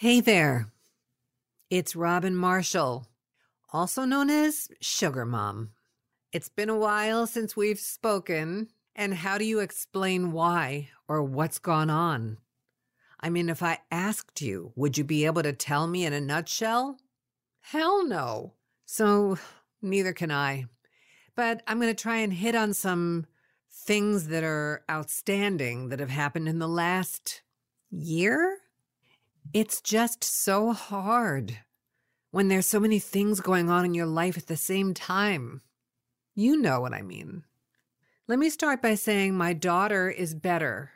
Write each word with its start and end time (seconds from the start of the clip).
Hey 0.00 0.22
there. 0.22 0.72
It's 1.68 1.94
Robin 1.94 2.34
Marshall, 2.34 3.06
also 3.70 4.06
known 4.06 4.30
as 4.30 4.70
Sugar 4.80 5.26
Mom. 5.26 5.72
It's 6.32 6.48
been 6.48 6.70
a 6.70 6.78
while 6.78 7.26
since 7.26 7.54
we've 7.54 7.78
spoken, 7.78 8.68
and 8.96 9.12
how 9.12 9.36
do 9.36 9.44
you 9.44 9.58
explain 9.58 10.32
why 10.32 10.88
or 11.06 11.22
what's 11.22 11.58
gone 11.58 11.90
on? 11.90 12.38
I 13.20 13.28
mean, 13.28 13.50
if 13.50 13.62
I 13.62 13.80
asked 13.90 14.40
you, 14.40 14.72
would 14.74 14.96
you 14.96 15.04
be 15.04 15.26
able 15.26 15.42
to 15.42 15.52
tell 15.52 15.86
me 15.86 16.06
in 16.06 16.14
a 16.14 16.20
nutshell? 16.22 16.96
Hell 17.60 18.06
no. 18.06 18.54
So, 18.86 19.36
neither 19.82 20.14
can 20.14 20.30
I. 20.30 20.64
But 21.36 21.62
I'm 21.66 21.78
going 21.78 21.94
to 21.94 22.02
try 22.02 22.20
and 22.20 22.32
hit 22.32 22.54
on 22.54 22.72
some 22.72 23.26
things 23.70 24.28
that 24.28 24.44
are 24.44 24.82
outstanding 24.90 25.90
that 25.90 26.00
have 26.00 26.08
happened 26.08 26.48
in 26.48 26.58
the 26.58 26.68
last 26.68 27.42
year. 27.90 28.59
It's 29.52 29.80
just 29.80 30.22
so 30.22 30.72
hard 30.72 31.58
when 32.30 32.48
there's 32.48 32.66
so 32.66 32.78
many 32.80 32.98
things 32.98 33.40
going 33.40 33.68
on 33.68 33.84
in 33.84 33.94
your 33.94 34.06
life 34.06 34.38
at 34.38 34.46
the 34.46 34.56
same 34.56 34.94
time. 34.94 35.62
You 36.34 36.56
know 36.56 36.80
what 36.80 36.92
I 36.92 37.02
mean. 37.02 37.44
Let 38.28 38.38
me 38.38 38.48
start 38.48 38.80
by 38.80 38.94
saying 38.94 39.34
my 39.34 39.52
daughter 39.52 40.08
is 40.08 40.34
better. 40.34 40.92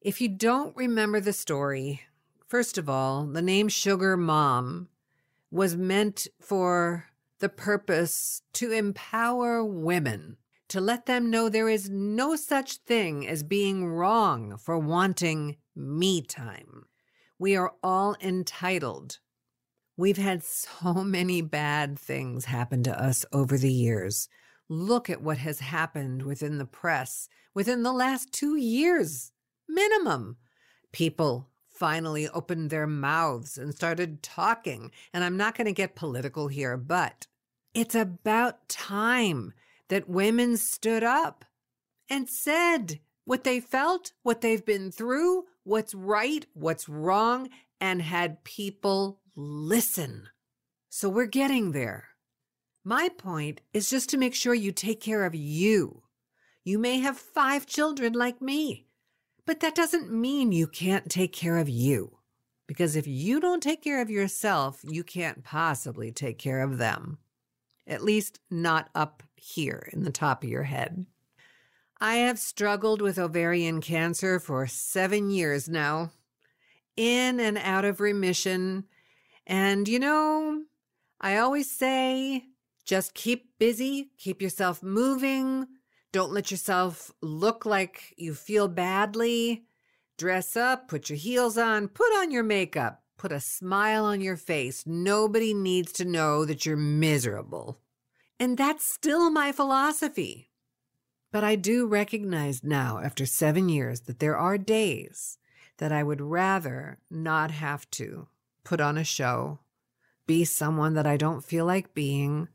If 0.00 0.20
you 0.20 0.28
don't 0.28 0.74
remember 0.74 1.20
the 1.20 1.34
story, 1.34 2.02
first 2.46 2.78
of 2.78 2.88
all, 2.88 3.26
the 3.26 3.42
name 3.42 3.68
Sugar 3.68 4.16
Mom 4.16 4.88
was 5.50 5.76
meant 5.76 6.26
for 6.40 7.06
the 7.40 7.48
purpose 7.50 8.40
to 8.54 8.72
empower 8.72 9.62
women, 9.62 10.38
to 10.68 10.80
let 10.80 11.04
them 11.06 11.30
know 11.30 11.48
there 11.48 11.68
is 11.68 11.90
no 11.90 12.36
such 12.36 12.76
thing 12.78 13.28
as 13.28 13.42
being 13.42 13.86
wrong 13.86 14.56
for 14.56 14.78
wanting 14.78 15.56
me 15.74 16.22
time. 16.22 16.86
We 17.38 17.56
are 17.56 17.72
all 17.82 18.16
entitled. 18.20 19.18
We've 19.96 20.16
had 20.16 20.42
so 20.42 20.94
many 21.04 21.42
bad 21.42 21.98
things 21.98 22.44
happen 22.46 22.82
to 22.84 23.02
us 23.02 23.24
over 23.32 23.56
the 23.58 23.72
years. 23.72 24.28
Look 24.68 25.08
at 25.08 25.22
what 25.22 25.38
has 25.38 25.60
happened 25.60 26.22
within 26.22 26.58
the 26.58 26.66
press 26.66 27.28
within 27.56 27.82
the 27.82 27.92
last 27.92 28.30
two 28.32 28.56
years, 28.56 29.32
minimum. 29.66 30.36
People 30.92 31.48
finally 31.70 32.28
opened 32.28 32.68
their 32.68 32.86
mouths 32.86 33.56
and 33.56 33.74
started 33.74 34.22
talking. 34.22 34.90
And 35.14 35.24
I'm 35.24 35.38
not 35.38 35.56
going 35.56 35.64
to 35.64 35.72
get 35.72 35.96
political 35.96 36.48
here, 36.48 36.76
but 36.76 37.26
it's 37.72 37.94
about 37.94 38.68
time 38.68 39.54
that 39.88 40.06
women 40.06 40.58
stood 40.58 41.02
up 41.02 41.46
and 42.10 42.28
said 42.28 43.00
what 43.24 43.44
they 43.44 43.58
felt, 43.58 44.12
what 44.22 44.42
they've 44.42 44.64
been 44.64 44.92
through, 44.92 45.44
what's 45.66 45.94
right, 45.94 46.46
what's 46.54 46.88
wrong, 46.88 47.48
and 47.80 48.00
had 48.00 48.44
people 48.44 49.20
listen. 49.34 50.28
So 50.88 51.08
we're 51.08 51.26
getting 51.26 51.72
there. 51.72 52.08
My 52.84 53.08
point 53.08 53.60
is 53.74 53.90
just 53.90 54.08
to 54.10 54.16
make 54.16 54.34
sure 54.34 54.54
you 54.54 54.70
take 54.70 55.00
care 55.00 55.24
of 55.24 55.34
you. 55.34 56.02
You 56.64 56.78
may 56.78 57.00
have 57.00 57.18
five 57.18 57.66
children 57.66 58.12
like 58.12 58.40
me, 58.40 58.86
but 59.44 59.60
that 59.60 59.74
doesn't 59.74 60.12
mean 60.12 60.52
you 60.52 60.68
can't 60.68 61.10
take 61.10 61.32
care 61.32 61.58
of 61.58 61.68
you. 61.68 62.18
Because 62.68 62.96
if 62.96 63.06
you 63.06 63.40
don't 63.40 63.62
take 63.62 63.82
care 63.82 64.00
of 64.00 64.10
yourself, 64.10 64.80
you 64.84 65.04
can't 65.04 65.44
possibly 65.44 66.12
take 66.12 66.38
care 66.38 66.62
of 66.62 66.78
them. 66.78 67.18
At 67.86 68.02
least 68.02 68.40
not 68.50 68.88
up 68.94 69.22
here 69.34 69.88
in 69.92 70.02
the 70.02 70.10
top 70.10 70.42
of 70.42 70.48
your 70.48 70.64
head. 70.64 71.06
I 72.00 72.16
have 72.16 72.38
struggled 72.38 73.00
with 73.00 73.18
ovarian 73.18 73.80
cancer 73.80 74.38
for 74.38 74.66
seven 74.66 75.30
years 75.30 75.68
now, 75.68 76.10
in 76.96 77.40
and 77.40 77.56
out 77.56 77.84
of 77.86 78.00
remission. 78.00 78.84
And 79.46 79.88
you 79.88 79.98
know, 79.98 80.64
I 81.20 81.38
always 81.38 81.70
say 81.70 82.44
just 82.84 83.14
keep 83.14 83.58
busy, 83.58 84.10
keep 84.18 84.42
yourself 84.42 84.82
moving. 84.82 85.66
Don't 86.12 86.32
let 86.32 86.50
yourself 86.50 87.10
look 87.20 87.66
like 87.66 88.14
you 88.16 88.34
feel 88.34 88.68
badly. 88.68 89.64
Dress 90.18 90.56
up, 90.56 90.88
put 90.88 91.10
your 91.10 91.18
heels 91.18 91.58
on, 91.58 91.88
put 91.88 92.10
on 92.18 92.30
your 92.30 92.42
makeup, 92.42 93.02
put 93.18 93.32
a 93.32 93.40
smile 93.40 94.04
on 94.04 94.20
your 94.20 94.36
face. 94.36 94.84
Nobody 94.86 95.52
needs 95.52 95.92
to 95.92 96.04
know 96.04 96.44
that 96.44 96.64
you're 96.64 96.76
miserable. 96.76 97.80
And 98.38 98.56
that's 98.56 98.84
still 98.84 99.30
my 99.30 99.50
philosophy. 99.50 100.45
But 101.32 101.44
I 101.44 101.56
do 101.56 101.86
recognize 101.86 102.62
now, 102.64 102.98
after 102.98 103.26
seven 103.26 103.68
years, 103.68 104.00
that 104.02 104.20
there 104.20 104.36
are 104.36 104.58
days 104.58 105.38
that 105.78 105.92
I 105.92 106.02
would 106.02 106.20
rather 106.20 106.98
not 107.10 107.50
have 107.50 107.90
to 107.92 108.28
put 108.64 108.80
on 108.80 108.96
a 108.96 109.04
show, 109.04 109.58
be 110.26 110.44
someone 110.44 110.94
that 110.94 111.06
I 111.06 111.16
don't 111.16 111.44
feel 111.44 111.64
like 111.64 111.94
being, 111.94 112.48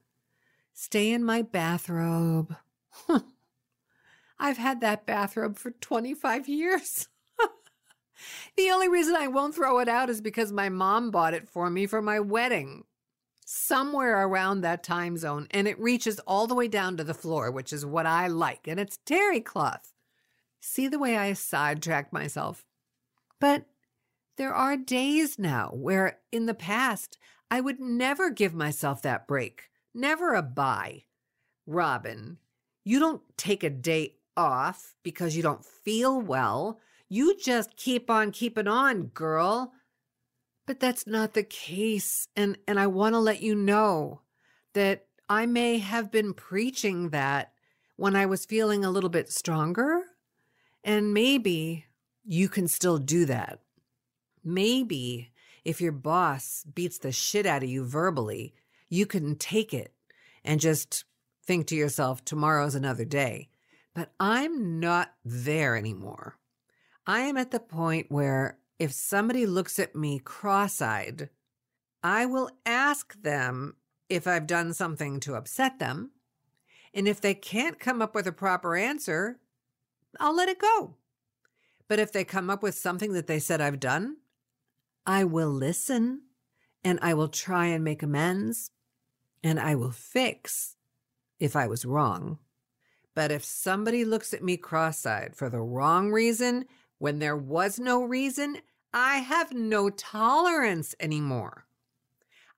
stay 0.73 1.11
in 1.11 1.23
my 1.23 1.41
bathrobe. 1.41 2.55
I've 4.39 4.57
had 4.57 4.81
that 4.81 5.05
bathrobe 5.05 5.57
for 5.57 5.71
25 5.71 6.49
years. 6.49 7.07
the 8.57 8.71
only 8.71 8.89
reason 8.89 9.15
I 9.15 9.27
won't 9.27 9.53
throw 9.53 9.79
it 9.79 9.87
out 9.87 10.09
is 10.09 10.21
because 10.21 10.51
my 10.51 10.69
mom 10.69 11.11
bought 11.11 11.35
it 11.35 11.47
for 11.47 11.69
me 11.69 11.85
for 11.85 12.01
my 12.01 12.19
wedding 12.19 12.85
somewhere 13.53 14.25
around 14.25 14.61
that 14.61 14.81
time 14.81 15.17
zone 15.17 15.45
and 15.51 15.67
it 15.67 15.77
reaches 15.77 16.19
all 16.19 16.47
the 16.47 16.55
way 16.55 16.69
down 16.69 16.95
to 16.95 17.03
the 17.03 17.13
floor, 17.13 17.51
which 17.51 17.73
is 17.73 17.85
what 17.85 18.05
I 18.05 18.27
like. 18.27 18.65
And 18.65 18.79
it's 18.79 18.99
terry 19.05 19.41
cloth. 19.41 19.91
See 20.61 20.87
the 20.87 20.99
way 20.99 21.17
I 21.17 21.33
sidetracked 21.33 22.13
myself? 22.13 22.65
But 23.41 23.65
there 24.37 24.53
are 24.53 24.77
days 24.77 25.37
now 25.37 25.71
where 25.73 26.19
in 26.31 26.45
the 26.45 26.53
past 26.53 27.17
I 27.49 27.59
would 27.59 27.81
never 27.81 28.29
give 28.29 28.53
myself 28.53 29.01
that 29.01 29.27
break, 29.27 29.69
never 29.93 30.33
a 30.33 30.41
bye. 30.41 31.03
Robin, 31.67 32.37
you 32.85 32.99
don't 32.99 33.21
take 33.35 33.63
a 33.63 33.69
day 33.69 34.15
off 34.37 34.95
because 35.03 35.35
you 35.35 35.43
don't 35.43 35.65
feel 35.65 36.21
well. 36.21 36.79
You 37.09 37.37
just 37.37 37.75
keep 37.75 38.09
on 38.09 38.31
keeping 38.31 38.69
on, 38.69 39.07
girl. 39.07 39.73
But 40.65 40.79
that's 40.79 41.07
not 41.07 41.33
the 41.33 41.43
case. 41.43 42.27
And, 42.35 42.57
and 42.67 42.79
I 42.79 42.87
want 42.87 43.13
to 43.13 43.19
let 43.19 43.41
you 43.41 43.55
know 43.55 44.21
that 44.73 45.05
I 45.27 45.45
may 45.45 45.79
have 45.79 46.11
been 46.11 46.33
preaching 46.33 47.09
that 47.09 47.53
when 47.95 48.15
I 48.15 48.25
was 48.25 48.45
feeling 48.45 48.85
a 48.85 48.91
little 48.91 49.09
bit 49.09 49.31
stronger. 49.31 50.03
And 50.83 51.13
maybe 51.13 51.85
you 52.23 52.49
can 52.49 52.67
still 52.67 52.97
do 52.97 53.25
that. 53.25 53.59
Maybe 54.43 55.31
if 55.63 55.81
your 55.81 55.91
boss 55.91 56.63
beats 56.73 56.97
the 56.97 57.11
shit 57.11 57.45
out 57.45 57.63
of 57.63 57.69
you 57.69 57.85
verbally, 57.85 58.53
you 58.89 59.05
can 59.05 59.35
take 59.35 59.73
it 59.73 59.93
and 60.43 60.59
just 60.59 61.05
think 61.43 61.67
to 61.67 61.75
yourself, 61.75 62.23
tomorrow's 62.23 62.75
another 62.75 63.05
day. 63.05 63.49
But 63.93 64.11
I'm 64.19 64.79
not 64.79 65.13
there 65.23 65.75
anymore. 65.75 66.37
I 67.05 67.21
am 67.21 67.37
at 67.37 67.51
the 67.51 67.59
point 67.59 68.11
where 68.11 68.57
if 68.81 68.91
somebody 68.91 69.45
looks 69.45 69.77
at 69.77 69.95
me 69.95 70.17
cross 70.17 70.81
eyed, 70.81 71.29
I 72.01 72.25
will 72.25 72.49
ask 72.65 73.13
them 73.21 73.75
if 74.09 74.25
I've 74.25 74.47
done 74.47 74.73
something 74.73 75.19
to 75.19 75.35
upset 75.35 75.77
them. 75.77 76.09
And 76.91 77.07
if 77.07 77.21
they 77.21 77.35
can't 77.35 77.79
come 77.79 78.01
up 78.01 78.15
with 78.15 78.25
a 78.25 78.31
proper 78.31 78.75
answer, 78.75 79.39
I'll 80.19 80.35
let 80.35 80.49
it 80.49 80.57
go. 80.57 80.95
But 81.87 81.99
if 81.99 82.11
they 82.11 82.23
come 82.23 82.49
up 82.49 82.63
with 82.63 82.73
something 82.73 83.13
that 83.13 83.27
they 83.27 83.37
said 83.37 83.61
I've 83.61 83.79
done, 83.79 84.17
I 85.05 85.25
will 85.25 85.51
listen 85.51 86.23
and 86.83 86.97
I 87.03 87.13
will 87.13 87.29
try 87.29 87.67
and 87.67 87.83
make 87.83 88.01
amends 88.01 88.71
and 89.43 89.59
I 89.59 89.75
will 89.75 89.91
fix 89.91 90.75
if 91.39 91.55
I 91.55 91.67
was 91.67 91.85
wrong. 91.85 92.39
But 93.13 93.31
if 93.31 93.45
somebody 93.45 94.05
looks 94.05 94.33
at 94.33 94.43
me 94.43 94.57
cross 94.57 95.05
eyed 95.05 95.35
for 95.35 95.51
the 95.51 95.61
wrong 95.61 96.11
reason, 96.11 96.65
when 96.97 97.19
there 97.19 97.37
was 97.37 97.79
no 97.79 98.03
reason, 98.03 98.57
I 98.93 99.17
have 99.17 99.53
no 99.53 99.89
tolerance 99.89 100.95
anymore. 100.99 101.65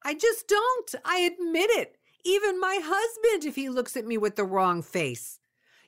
I 0.04 0.14
just 0.16 0.48
don't. 0.48 0.96
I 1.06 1.18
admit 1.20 1.70
it. 1.72 1.98
Even 2.26 2.60
my 2.60 2.80
husband, 2.82 3.46
if 3.46 3.56
he 3.56 3.70
looks 3.70 3.96
at 3.96 4.06
me 4.06 4.18
with 4.18 4.36
the 4.36 4.44
wrong 4.44 4.82
face. 4.82 5.40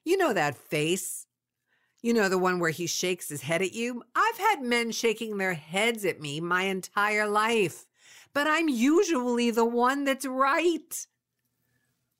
You 0.04 0.18
know 0.18 0.34
that 0.34 0.56
face. 0.56 1.26
You 2.02 2.14
know 2.14 2.30
the 2.30 2.38
one 2.38 2.60
where 2.60 2.72
he 2.72 2.86
shakes 2.86 3.30
his 3.30 3.42
head 3.42 3.64
at 3.64 3.74
you? 3.74 4.04
I've 4.16 4.38
had 4.38 4.62
men 4.62 4.92
shaking 4.92 5.38
their 5.38 5.56
heads 5.56 6.06
at 6.06 6.22
me 6.22 6.40
my 6.40 6.64
entire 6.64 7.28
life, 7.28 7.88
but 8.34 8.46
I'm 8.46 8.70
usually 8.70 9.50
the 9.50 9.66
one 9.66 10.04
that's 10.04 10.26
right. 10.26 11.08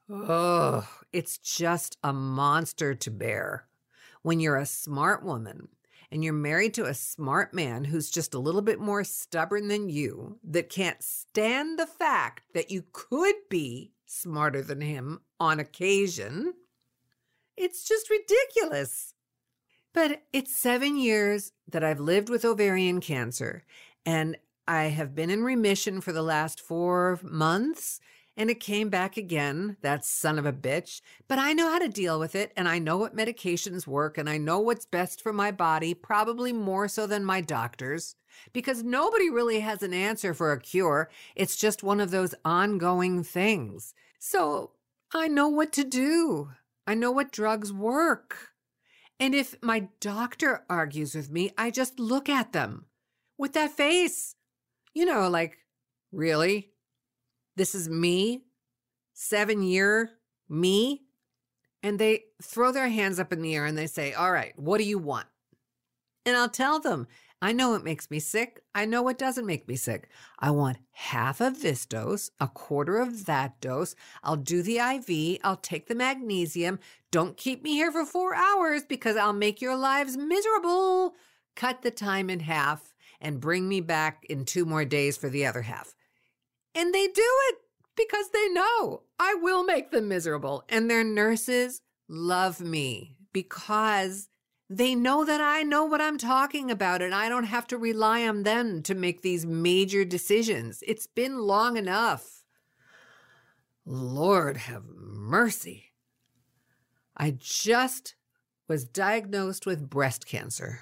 Oh, 0.10 0.88
it's 1.14 1.38
just 1.38 1.98
a 2.04 2.12
monster 2.12 2.96
to 2.96 3.12
bear. 3.12 3.68
When 4.24 4.40
you're 4.40 4.58
a 4.58 4.66
smart 4.66 5.24
woman 5.24 5.68
and 6.16 6.24
you're 6.24 6.32
married 6.32 6.74
to 6.74 6.86
a 6.86 6.94
smart 6.94 7.54
man 7.54 7.84
who's 7.84 8.10
just 8.10 8.34
a 8.34 8.40
little 8.40 8.62
bit 8.62 8.80
more 8.80 9.04
stubborn 9.04 9.68
than 9.68 9.90
you, 9.90 10.40
that 10.46 10.70
can't 10.70 11.04
stand 11.04 11.78
the 11.78 11.86
fact 11.86 12.44
that 12.54 12.72
you 12.72 12.86
could 12.94 13.36
be 13.50 13.92
smarter 14.06 14.62
than 14.62 14.80
him 14.80 15.20
on 15.42 15.60
occasion, 15.60 16.54
it's 17.58 17.86
just 17.86 18.10
ridiculous. 18.10 19.14
But 19.94 20.22
it's 20.32 20.56
seven 20.56 20.96
years 20.96 21.52
that 21.68 21.84
I've 21.84 22.00
lived 22.00 22.30
with 22.30 22.46
ovarian 22.46 23.02
cancer, 23.02 23.66
and 24.06 24.38
I 24.66 24.84
have 24.84 25.16
been 25.16 25.30
in 25.30 25.44
remission 25.44 26.00
for 26.00 26.14
the 26.14 26.24
last 26.24 26.62
four 26.62 27.20
months 27.24 28.00
and 28.38 28.50
it 28.50 28.60
came 28.60 28.90
back 28.90 29.18
again, 29.18 29.78
that 29.82 30.04
son 30.04 30.38
of 30.38 30.46
a 30.46 30.54
bitch. 30.54 31.02
But 31.28 31.40
I 31.40 31.54
know 31.54 31.70
how 31.70 31.80
to 31.80 31.88
deal 31.88 32.20
with 32.20 32.36
it 32.36 32.52
and 32.58 32.68
I 32.68 32.80
know 32.80 32.98
what 32.98 33.16
medications 33.16 33.88
work 33.88 34.18
and 34.18 34.30
I 34.30 34.38
know 34.38 34.60
what's 34.60 34.86
best 34.86 35.22
for 35.22 35.32
my 35.32 35.52
body, 35.52 35.94
probably 35.94 36.52
more 36.52 36.88
so 36.88 37.08
than 37.08 37.24
my 37.24 37.42
doctors, 37.42 38.16
because 38.52 38.84
nobody 38.84 39.30
really 39.30 39.62
has 39.62 39.82
an 39.82 39.94
answer 39.94 40.34
for 40.34 40.52
a 40.52 40.60
cure. 40.60 41.10
It's 41.36 41.56
just 41.56 41.84
one 41.84 42.00
of 42.00 42.12
those 42.12 42.36
ongoing 42.44 43.24
things. 43.24 43.94
So 44.20 44.72
I 45.14 45.28
know 45.28 45.48
what 45.48 45.72
to 45.74 45.84
do. 45.84 46.50
I 46.86 46.94
know 46.94 47.12
what 47.12 47.32
drugs 47.32 47.72
work. 47.72 48.50
And 49.20 49.34
if 49.34 49.56
my 49.62 49.88
doctor 50.02 50.66
argues 50.70 51.16
with 51.16 51.32
me, 51.32 51.52
I 51.58 51.72
just 51.72 52.00
look 52.00 52.28
at 52.28 52.52
them 52.52 52.86
with 53.38 53.54
that 53.54 53.72
face. 53.72 54.36
You 54.94 55.06
know, 55.06 55.30
like, 55.30 55.58
really? 56.12 56.72
This 57.56 57.74
is 57.76 57.90
me, 57.90 58.44
seven 59.14 59.62
year 59.62 60.12
me. 60.50 61.02
And 61.82 62.00
they 62.00 62.24
throw 62.42 62.72
their 62.72 62.90
hands 62.90 63.20
up 63.20 63.32
in 63.32 63.42
the 63.42 63.56
air 63.56 63.66
and 63.66 63.78
they 63.78 63.88
say, 63.88 64.14
All 64.14 64.32
right, 64.32 64.54
what 64.58 64.80
do 64.80 64.84
you 64.84 64.98
want? 64.98 65.28
And 66.26 66.36
I'll 66.36 66.50
tell 66.50 66.80
them, 66.80 67.08
I 67.42 67.52
know 67.52 67.76
it 67.76 67.84
makes 67.84 68.10
me 68.10 68.20
sick. 68.20 68.64
I 68.74 68.86
know 68.86 69.08
it 69.08 69.20
doesn't 69.20 69.46
make 69.46 69.68
me 69.68 69.76
sick. 69.76 70.10
I 70.40 70.50
want 70.50 70.80
half 70.92 71.42
of 71.42 71.62
this 71.62 71.86
dose, 71.86 72.32
a 72.40 72.48
quarter 72.48 72.98
of 72.98 73.26
that 73.26 73.62
dose. 73.62 73.94
I'll 74.24 74.38
do 74.38 74.64
the 74.64 74.78
IV. 74.78 75.40
I'll 75.44 75.58
take 75.58 75.88
the 75.88 75.96
magnesium. 75.96 76.80
Don't 77.12 77.38
keep 77.38 77.62
me 77.62 77.74
here 77.74 77.92
for 77.92 78.06
four 78.06 78.34
hours 78.34 78.84
because 78.84 79.16
I'll 79.16 79.34
make 79.34 79.62
your 79.62 79.76
lives 79.76 80.18
miserable. 80.18 81.14
Cut 81.56 81.84
the 81.84 81.92
time 81.92 82.30
in 82.30 82.40
half 82.40 82.96
and 83.22 83.40
bring 83.40 83.70
me 83.70 83.80
back 83.80 84.26
in 84.28 84.46
two 84.46 84.66
more 84.66 84.86
days 84.86 85.16
for 85.16 85.30
the 85.30 85.46
other 85.46 85.62
half. 85.62 85.94
And 86.76 86.94
they 86.94 87.08
do 87.08 87.24
it 87.50 87.56
because 87.96 88.30
they 88.30 88.50
know 88.50 89.04
I 89.18 89.36
will 89.36 89.64
make 89.64 89.92
them 89.92 90.10
miserable. 90.10 90.64
And 90.70 90.90
their 90.90 91.04
nurses 91.04 91.82
love 92.08 92.60
me 92.60 93.16
because 93.32 94.30
they 94.70 94.96
know 94.96 95.24
that 95.26 95.42
I 95.42 95.64
know 95.64 95.86
what 95.86 96.02
I'm 96.02 96.18
talking 96.18 96.70
about 96.70 97.02
and 97.02 97.14
I 97.14 97.30
don't 97.30 97.46
have 97.46 97.68
to 97.68 97.78
rely 97.78 98.28
on 98.28 98.44
them 98.44 98.82
to 98.84 98.96
make 98.96 99.22
these 99.22 99.46
major 99.46 100.04
decisions. 100.04 100.84
It's 100.86 101.08
been 101.08 101.40
long 101.40 101.78
enough. 101.78 102.44
Lord 103.86 104.58
have 104.58 104.84
mercy. 104.86 105.92
I 107.16 107.36
just 107.40 108.16
was 108.68 108.84
diagnosed 108.84 109.66
with 109.66 109.90
breast 109.90 110.26
cancer 110.26 110.82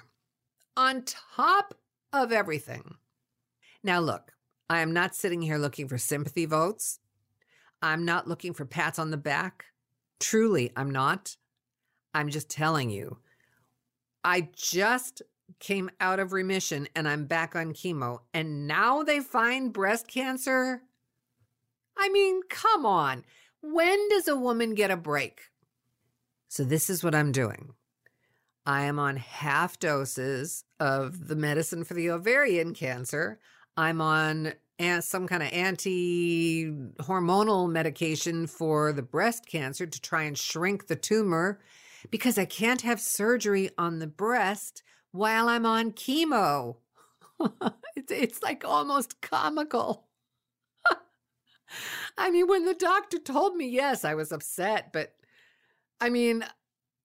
on 0.76 1.04
top 1.04 1.74
of 2.12 2.32
everything. 2.32 2.96
Now, 3.82 4.00
look, 4.00 4.32
I 4.68 4.80
am 4.80 4.92
not 4.92 5.14
sitting 5.14 5.42
here 5.42 5.58
looking 5.58 5.88
for 5.88 5.98
sympathy 5.98 6.46
votes. 6.46 6.98
I'm 7.82 8.04
not 8.04 8.26
looking 8.26 8.54
for 8.54 8.64
pats 8.64 8.98
on 8.98 9.10
the 9.10 9.16
back. 9.16 9.66
Truly, 10.20 10.72
I'm 10.76 10.90
not. 10.90 11.36
I'm 12.14 12.30
just 12.30 12.48
telling 12.48 12.90
you. 12.90 13.18
I 14.22 14.48
just 14.56 15.22
came 15.60 15.90
out 16.00 16.18
of 16.18 16.32
remission 16.32 16.88
and 16.96 17.08
I'm 17.08 17.26
back 17.26 17.54
on 17.54 17.74
chemo, 17.74 18.20
and 18.32 18.66
now 18.66 19.02
they 19.02 19.20
find 19.20 19.72
breast 19.72 20.08
cancer? 20.08 20.82
I 21.96 22.08
mean, 22.08 22.40
come 22.48 22.86
on. 22.86 23.24
When 23.60 24.08
does 24.08 24.28
a 24.28 24.36
woman 24.36 24.74
get 24.74 24.90
a 24.90 24.96
break? 24.96 25.42
So, 26.48 26.64
this 26.64 26.88
is 26.88 27.02
what 27.02 27.14
I'm 27.14 27.32
doing. 27.32 27.74
I 28.66 28.84
am 28.84 28.98
on 28.98 29.16
half 29.16 29.78
doses 29.78 30.64
of 30.80 31.28
the 31.28 31.36
medicine 31.36 31.84
for 31.84 31.94
the 31.94 32.10
ovarian 32.10 32.74
cancer. 32.74 33.38
I'm 33.76 34.00
on 34.00 34.54
some 35.00 35.26
kind 35.26 35.42
of 35.42 35.52
anti 35.52 36.66
hormonal 36.98 37.70
medication 37.70 38.46
for 38.46 38.92
the 38.92 39.02
breast 39.02 39.46
cancer 39.46 39.86
to 39.86 40.00
try 40.00 40.24
and 40.24 40.36
shrink 40.36 40.86
the 40.86 40.96
tumor 40.96 41.60
because 42.10 42.38
I 42.38 42.44
can't 42.44 42.82
have 42.82 43.00
surgery 43.00 43.70
on 43.78 43.98
the 43.98 44.06
breast 44.06 44.82
while 45.12 45.48
I'm 45.48 45.66
on 45.66 45.92
chemo. 45.92 46.76
it's, 47.96 48.12
it's 48.12 48.42
like 48.42 48.64
almost 48.64 49.20
comical. 49.20 50.06
I 52.18 52.30
mean, 52.30 52.46
when 52.46 52.64
the 52.64 52.74
doctor 52.74 53.18
told 53.18 53.56
me 53.56 53.68
yes, 53.68 54.04
I 54.04 54.14
was 54.14 54.32
upset, 54.32 54.92
but 54.92 55.14
I 56.00 56.10
mean, 56.10 56.44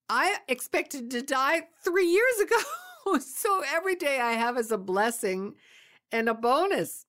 I 0.09 0.37
expected 0.47 1.11
to 1.11 1.21
die 1.21 1.67
three 1.83 2.07
years 2.07 2.39
ago. 2.41 3.19
so 3.19 3.63
every 3.71 3.95
day 3.95 4.19
I 4.19 4.33
have 4.33 4.57
is 4.57 4.71
a 4.71 4.77
blessing 4.77 5.55
and 6.11 6.29
a 6.29 6.33
bonus. 6.33 7.05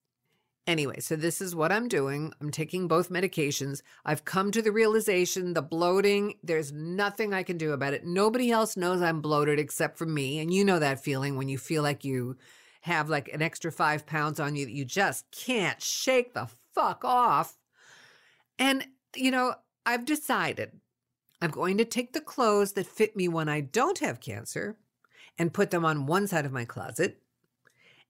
Anyway, 0.66 1.00
so 1.00 1.16
this 1.16 1.40
is 1.40 1.56
what 1.56 1.72
I'm 1.72 1.88
doing. 1.88 2.32
I'm 2.40 2.50
taking 2.50 2.86
both 2.86 3.10
medications. 3.10 3.82
I've 4.04 4.24
come 4.24 4.50
to 4.52 4.62
the 4.62 4.70
realization 4.70 5.54
the 5.54 5.62
bloating, 5.62 6.34
there's 6.42 6.70
nothing 6.70 7.32
I 7.32 7.42
can 7.42 7.58
do 7.58 7.72
about 7.72 7.94
it. 7.94 8.06
Nobody 8.06 8.50
else 8.50 8.76
knows 8.76 9.02
I'm 9.02 9.20
bloated 9.20 9.58
except 9.58 9.98
for 9.98 10.06
me. 10.06 10.38
And 10.38 10.52
you 10.52 10.64
know 10.64 10.78
that 10.78 11.02
feeling 11.02 11.36
when 11.36 11.48
you 11.48 11.58
feel 11.58 11.82
like 11.82 12.04
you 12.04 12.36
have 12.82 13.08
like 13.08 13.28
an 13.32 13.42
extra 13.42 13.72
five 13.72 14.06
pounds 14.06 14.38
on 14.38 14.54
you 14.54 14.64
that 14.66 14.72
you 14.72 14.84
just 14.84 15.24
can't 15.32 15.80
shake 15.82 16.34
the 16.34 16.48
fuck 16.74 17.04
off. 17.04 17.58
And, 18.58 18.86
you 19.16 19.30
know, 19.30 19.54
I've 19.84 20.04
decided 20.04 20.72
I'm 21.42 21.50
going 21.50 21.78
to 21.78 21.84
take 21.84 22.12
the 22.12 22.20
clothes 22.20 22.72
that 22.72 22.86
fit 22.86 23.16
me 23.16 23.28
when 23.28 23.48
I 23.48 23.60
don't 23.60 23.98
have 23.98 24.20
cancer 24.20 24.76
and 25.38 25.54
put 25.54 25.70
them 25.70 25.84
on 25.84 26.06
one 26.06 26.26
side 26.26 26.44
of 26.44 26.52
my 26.52 26.64
closet 26.64 27.20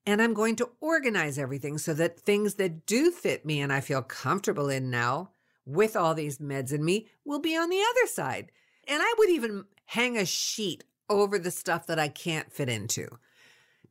and 0.05 0.21
I'm 0.21 0.33
going 0.33 0.55
to 0.57 0.69
organize 0.79 1.37
everything 1.37 1.77
so 1.77 1.93
that 1.93 2.19
things 2.19 2.55
that 2.55 2.85
do 2.85 3.11
fit 3.11 3.45
me 3.45 3.61
and 3.61 3.71
I 3.71 3.81
feel 3.81 4.01
comfortable 4.01 4.69
in 4.69 4.89
now 4.89 5.31
with 5.65 5.95
all 5.95 6.13
these 6.13 6.39
meds 6.39 6.73
in 6.73 6.83
me 6.83 7.07
will 7.23 7.39
be 7.39 7.55
on 7.55 7.69
the 7.69 7.81
other 7.81 8.07
side. 8.07 8.51
And 8.87 9.01
I 9.01 9.13
would 9.17 9.29
even 9.29 9.65
hang 9.85 10.17
a 10.17 10.25
sheet 10.25 10.83
over 11.09 11.37
the 11.37 11.51
stuff 11.51 11.85
that 11.87 11.99
I 11.99 12.07
can't 12.07 12.51
fit 12.51 12.69
into 12.69 13.07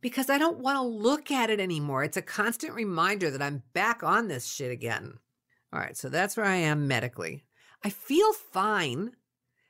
because 0.01 0.29
I 0.29 0.37
don't 0.37 0.59
want 0.59 0.77
to 0.77 0.81
look 0.81 1.31
at 1.31 1.49
it 1.49 1.59
anymore. 1.59 2.03
It's 2.03 2.17
a 2.17 2.21
constant 2.21 2.73
reminder 2.73 3.29
that 3.31 3.41
I'm 3.41 3.63
back 3.73 4.03
on 4.03 4.27
this 4.27 4.47
shit 4.47 4.71
again. 4.71 5.13
All 5.71 5.79
right, 5.79 5.95
so 5.95 6.09
that's 6.09 6.35
where 6.35 6.45
I 6.45 6.55
am 6.55 6.87
medically. 6.87 7.45
I 7.83 7.89
feel 7.89 8.33
fine. 8.33 9.11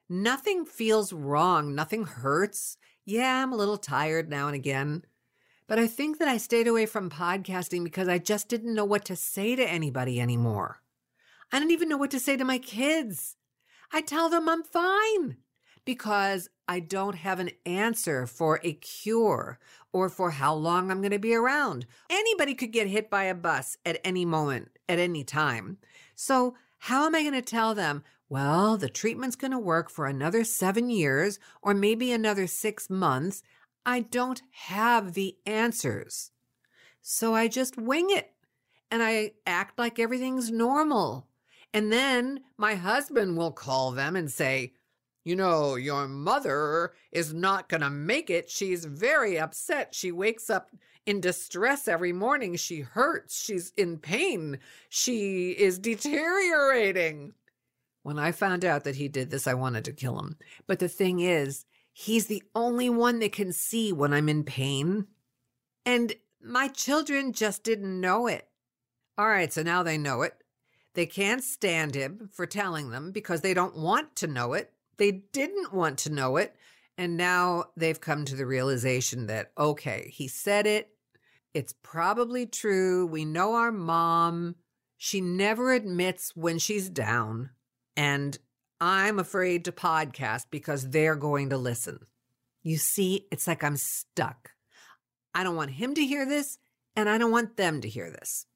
Nothing 0.10 0.66
feels 0.66 1.14
wrong. 1.14 1.76
Nothing 1.76 2.04
hurts. 2.04 2.78
Yeah, 3.06 3.44
I'm 3.44 3.54
a 3.54 3.58
little 3.58 3.78
tired 3.78 4.30
now 4.30 4.48
and 4.48 4.56
again. 4.56 5.04
But 5.72 5.80
I 5.80 5.88
think 5.88 6.20
that 6.20 6.28
I 6.28 6.36
stayed 6.36 6.68
away 6.68 6.86
from 6.86 7.10
podcasting 7.10 7.86
because 7.86 8.10
I 8.10 8.18
just 8.18 8.50
didn't 8.50 8.76
know 8.76 8.84
what 8.84 9.06
to 9.06 9.16
say 9.16 9.56
to 9.56 9.64
anybody 9.64 10.20
anymore. 10.20 10.82
I 11.50 11.60
don't 11.60 11.72
even 11.72 11.88
know 11.88 11.96
what 11.96 12.12
to 12.12 12.20
say 12.20 12.36
to 12.36 12.44
my 12.44 12.58
kids. 12.58 13.38
I 13.90 14.02
tell 14.02 14.28
them 14.28 14.50
I'm 14.50 14.64
fine 14.64 15.38
because 15.86 16.50
I 16.68 16.82
don't 16.82 17.16
have 17.16 17.40
an 17.40 17.52
answer 17.66 18.28
for 18.28 18.60
a 18.66 18.74
cure 18.74 19.60
or 19.94 20.10
for 20.10 20.32
how 20.32 20.54
long 20.54 20.92
I'm 20.92 21.00
going 21.00 21.12
to 21.12 21.20
be 21.20 21.34
around. 21.34 21.86
Anybody 22.10 22.54
could 22.54 22.74
get 22.74 22.88
hit 22.88 23.10
by 23.10 23.24
a 23.24 23.34
bus 23.34 23.78
at 23.86 24.02
any 24.04 24.26
moment, 24.26 24.78
at 24.90 25.00
any 25.00 25.24
time. 25.24 25.78
So, 26.16 26.54
how 26.80 27.06
am 27.06 27.16
I 27.16 27.22
going 27.22 27.34
to 27.34 27.42
tell 27.42 27.74
them, 27.74 28.04
well, 28.28 28.76
the 28.76 28.90
treatment's 28.90 29.38
going 29.38 29.52
to 29.52 29.60
work 29.60 29.90
for 29.90 30.06
another 30.06 30.44
seven 30.44 30.90
years 30.90 31.40
or 31.62 31.74
maybe 31.74 32.12
another 32.12 32.46
six 32.46 32.90
months? 32.90 33.42
I 33.86 34.02
don't 34.02 34.42
have 34.52 35.14
the 35.14 35.38
answers. 35.46 36.32
So 37.02 37.34
I 37.34 37.48
just 37.48 37.78
wing 37.78 38.08
it 38.10 38.32
and 38.92 39.02
I 39.02 39.32
act 39.48 39.80
like 39.80 39.98
everything's 39.98 40.52
normal. 40.52 41.28
And 41.74 41.92
then 41.92 42.42
my 42.58 42.76
husband 42.76 43.38
will 43.38 43.52
call 43.52 43.92
them 43.92 44.16
and 44.16 44.30
say, 44.30 44.74
You 45.24 45.36
know, 45.36 45.76
your 45.76 46.08
mother 46.08 46.94
is 47.12 47.34
not 47.34 47.70
going 47.70 47.82
to 47.82 47.90
make 47.90 48.30
it. 48.30 48.50
She's 48.50 48.86
very 48.86 49.40
upset. 49.40 49.96
She 49.96 50.12
wakes 50.12 50.50
up 50.50 50.70
in 51.06 51.22
distress 51.22 51.88
every 51.88 52.14
morning. 52.14 52.56
She 52.58 52.82
hurts. 52.82 53.44
She's 53.44 53.72
in 53.78 53.98
pain. 53.98 54.60
She 54.90 55.52
is 55.52 55.80
deteriorating. 55.80 57.34
When 58.04 58.20
I 58.20 58.32
found 58.32 58.66
out 58.66 58.84
that 58.84 58.96
he 58.96 59.08
did 59.08 59.30
this, 59.30 59.48
I 59.48 59.54
wanted 59.54 59.86
to 59.86 59.94
kill 59.94 60.20
him. 60.20 60.38
But 60.68 60.80
the 60.80 60.90
thing 60.90 61.20
is, 61.20 61.66
He's 61.94 62.28
the 62.28 62.44
only 62.56 62.90
one 62.90 63.20
that 63.20 63.34
can 63.34 63.52
see 63.52 63.92
when 63.92 64.14
I'm 64.14 64.30
in 64.30 64.44
pain. 64.44 65.08
And 65.86 66.14
my 66.44 66.68
children 66.68 67.34
just 67.34 67.64
didn't 67.64 68.00
know 68.00 68.28
it. 68.28 68.48
All 69.18 69.28
right, 69.28 69.52
so 69.52 69.62
now 69.62 69.84
they 69.84 69.98
know 69.98 70.22
it. 70.22 70.36
They 70.94 71.06
can't 71.06 71.44
stand 71.44 71.96
him 71.96 72.30
for 72.32 72.46
telling 72.46 72.90
them 72.90 73.12
because 73.12 73.42
they 73.42 73.54
don't 73.54 73.78
want 73.78 74.16
to 74.18 74.28
know 74.28 74.54
it. 74.54 74.74
They 74.98 75.12
didn't 75.12 75.74
want 75.74 75.98
to 76.00 76.12
know 76.12 76.38
it. 76.38 76.56
And 76.98 77.18
now 77.18 77.66
they've 77.78 78.00
come 78.00 78.26
to 78.26 78.36
the 78.36 78.46
realization 78.46 79.28
that, 79.28 79.52
okay, 79.58 80.12
he 80.14 80.28
said 80.28 80.68
it. 80.68 80.90
It's 81.54 81.74
probably 81.82 82.46
true. 82.46 83.06
We 83.06 83.26
know 83.26 83.56
our 83.56 83.72
mom. 83.72 84.56
She 84.98 85.22
never 85.22 85.74
admits 85.74 86.36
when 86.36 86.60
she's 86.60 86.90
down. 86.90 87.52
And 87.98 88.38
I'm 88.84 89.20
afraid 89.20 89.66
to 89.66 89.72
podcast 89.72 90.48
because 90.50 90.90
they're 90.90 91.16
going 91.16 91.52
to 91.52 91.58
listen. 91.58 92.00
You 92.64 92.78
see, 92.78 93.28
it's 93.32 93.46
like 93.46 93.64
I'm 93.64 93.78
stuck. 93.78 94.50
I 95.36 95.44
don't 95.44 95.56
want 95.56 95.70
him 95.70 95.94
to 95.94 96.06
hear 96.06 96.26
this, 96.26 96.58
And 96.96 97.08
I 97.08 97.20
don't 97.20 97.32
want 97.32 97.58
them 97.58 97.80
to 97.82 97.88
hear 97.88 98.10
this. 98.10 98.48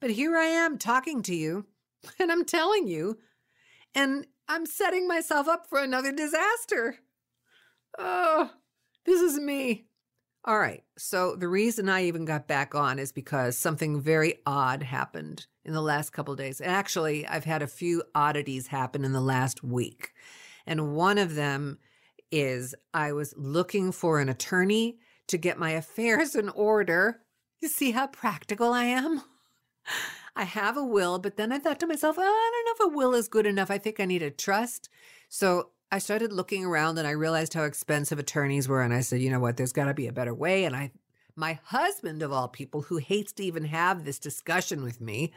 But 0.00 0.10
here 0.10 0.36
I 0.36 0.46
am 0.46 0.78
talking 0.78 1.22
to 1.22 1.34
you, 1.34 1.66
and 2.18 2.32
I'm 2.32 2.44
telling 2.44 2.88
you, 2.88 3.18
and 3.94 4.26
I'm 4.48 4.66
setting 4.66 5.06
myself 5.06 5.46
up 5.46 5.66
for 5.68 5.78
another 5.78 6.10
disaster. 6.10 6.96
Oh, 7.98 8.50
this 9.06 9.20
is 9.20 9.38
me. 9.38 9.86
All 10.44 10.58
right. 10.58 10.82
So 10.98 11.36
the 11.36 11.48
reason 11.48 11.88
I 11.88 12.04
even 12.04 12.24
got 12.24 12.48
back 12.48 12.74
on 12.74 12.98
is 12.98 13.12
because 13.12 13.56
something 13.56 14.00
very 14.00 14.38
odd 14.44 14.82
happened 14.82 15.46
in 15.68 15.74
the 15.74 15.82
last 15.82 16.10
couple 16.10 16.34
days. 16.34 16.60
Actually, 16.60 17.26
I've 17.26 17.44
had 17.44 17.62
a 17.62 17.68
few 17.68 18.02
oddities 18.14 18.66
happen 18.66 19.04
in 19.04 19.12
the 19.12 19.20
last 19.20 19.62
week. 19.62 20.12
And 20.66 20.94
one 20.94 21.18
of 21.18 21.34
them 21.34 21.78
is 22.32 22.74
I 22.92 23.12
was 23.12 23.34
looking 23.36 23.92
for 23.92 24.18
an 24.18 24.28
attorney 24.28 24.98
to 25.28 25.38
get 25.38 25.58
my 25.58 25.70
affairs 25.70 26.34
in 26.34 26.48
order. 26.48 27.20
You 27.60 27.68
see 27.68 27.92
how 27.92 28.06
practical 28.06 28.72
I 28.72 28.84
am? 28.84 29.22
I 30.34 30.44
have 30.44 30.76
a 30.76 30.84
will, 30.84 31.18
but 31.18 31.36
then 31.36 31.52
I 31.52 31.58
thought 31.58 31.80
to 31.80 31.86
myself, 31.86 32.16
oh, 32.18 32.22
I 32.22 32.50
don't 32.52 32.64
know 32.80 32.86
if 32.86 32.92
a 32.92 32.96
will 32.96 33.14
is 33.14 33.28
good 33.28 33.46
enough. 33.46 33.70
I 33.70 33.78
think 33.78 34.00
I 34.00 34.04
need 34.04 34.22
a 34.22 34.30
trust. 34.30 34.88
So 35.28 35.70
I 35.90 35.98
started 35.98 36.32
looking 36.32 36.64
around 36.64 36.98
and 36.98 37.06
I 37.06 37.12
realized 37.12 37.54
how 37.54 37.64
expensive 37.64 38.18
attorneys 38.18 38.68
were. 38.68 38.82
And 38.82 38.94
I 38.94 39.00
said, 39.00 39.20
you 39.20 39.30
know 39.30 39.40
what? 39.40 39.56
There's 39.56 39.72
got 39.72 39.86
to 39.86 39.94
be 39.94 40.06
a 40.06 40.12
better 40.12 40.34
way. 40.34 40.64
And 40.64 40.76
I, 40.76 40.92
my 41.38 41.60
husband 41.64 42.22
of 42.22 42.32
all 42.32 42.48
people, 42.48 42.82
who 42.82 42.96
hates 42.96 43.32
to 43.34 43.44
even 43.44 43.64
have 43.64 44.04
this 44.04 44.18
discussion 44.18 44.82
with 44.82 45.00
me, 45.00 45.32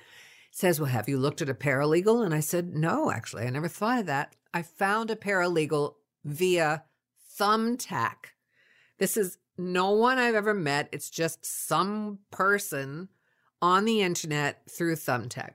says, 0.49 0.79
well, 0.79 0.89
have 0.89 1.07
you 1.07 1.17
looked 1.17 1.41
at 1.41 1.49
a 1.49 1.53
paralegal? 1.53 2.25
And 2.25 2.33
I 2.33 2.39
said, 2.39 2.73
no, 2.73 3.11
actually, 3.11 3.43
I 3.43 3.49
never 3.51 3.67
thought 3.67 3.99
of 3.99 4.05
that. 4.07 4.35
I 4.53 4.63
found 4.63 5.11
a 5.11 5.15
paralegal 5.15 5.93
via 6.25 6.83
Thumbtack. 7.39 8.33
This 8.97 9.15
is 9.15 9.37
no 9.57 9.91
one 9.91 10.17
I've 10.17 10.35
ever 10.35 10.55
met. 10.55 10.89
It's 10.91 11.09
just 11.09 11.45
some 11.45 12.19
person 12.31 13.09
on 13.61 13.85
the 13.85 14.01
internet 14.01 14.63
through 14.69 14.95
Thumbtack. 14.95 15.53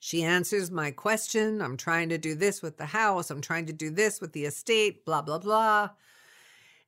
She 0.00 0.22
answers 0.22 0.70
my 0.70 0.90
question. 0.90 1.60
I'm 1.60 1.76
trying 1.76 2.08
to 2.08 2.18
do 2.18 2.34
this 2.34 2.62
with 2.62 2.78
the 2.78 2.86
house. 2.86 3.30
I'm 3.30 3.40
trying 3.42 3.66
to 3.66 3.72
do 3.72 3.90
this 3.90 4.20
with 4.20 4.32
the 4.32 4.46
estate, 4.46 5.04
blah, 5.04 5.22
blah, 5.22 5.38
blah. 5.38 5.90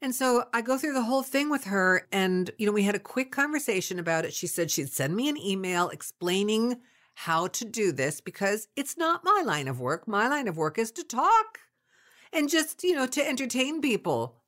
And 0.03 0.15
so 0.15 0.45
I 0.53 0.61
go 0.61 0.77
through 0.77 0.93
the 0.93 1.03
whole 1.03 1.23
thing 1.23 1.49
with 1.49 1.65
her. 1.65 2.07
And, 2.13 2.51
you 2.59 2.67
know, 2.67 2.73
we 2.73 2.83
had 2.83 2.95
a 2.95 3.01
quick 3.01 3.33
conversation 3.33 3.99
about 3.99 4.25
it. 4.25 4.35
She 4.35 4.47
said 4.47 4.71
she'd 4.71 4.93
send 4.93 5.17
me 5.17 5.29
an 5.29 5.39
email 5.39 5.89
explaining 5.89 6.77
how 7.15 7.47
to 7.47 7.65
do 7.65 7.93
this 7.93 8.21
because 8.21 8.69
it's 8.77 8.99
not 8.99 9.25
my 9.25 9.43
line 9.45 9.69
of 9.69 9.81
work. 9.81 10.07
My 10.07 10.29
line 10.29 10.49
of 10.49 10.57
work 10.57 10.79
is 10.79 10.91
to 10.93 11.03
talk 11.03 11.61
and 12.33 12.49
just, 12.49 12.85
you 12.85 12.95
know, 12.95 13.07
to 13.07 13.27
entertain 13.27 13.81
people 13.81 14.43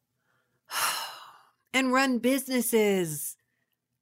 and 1.73 1.93
run 1.93 2.19
businesses. 2.19 3.37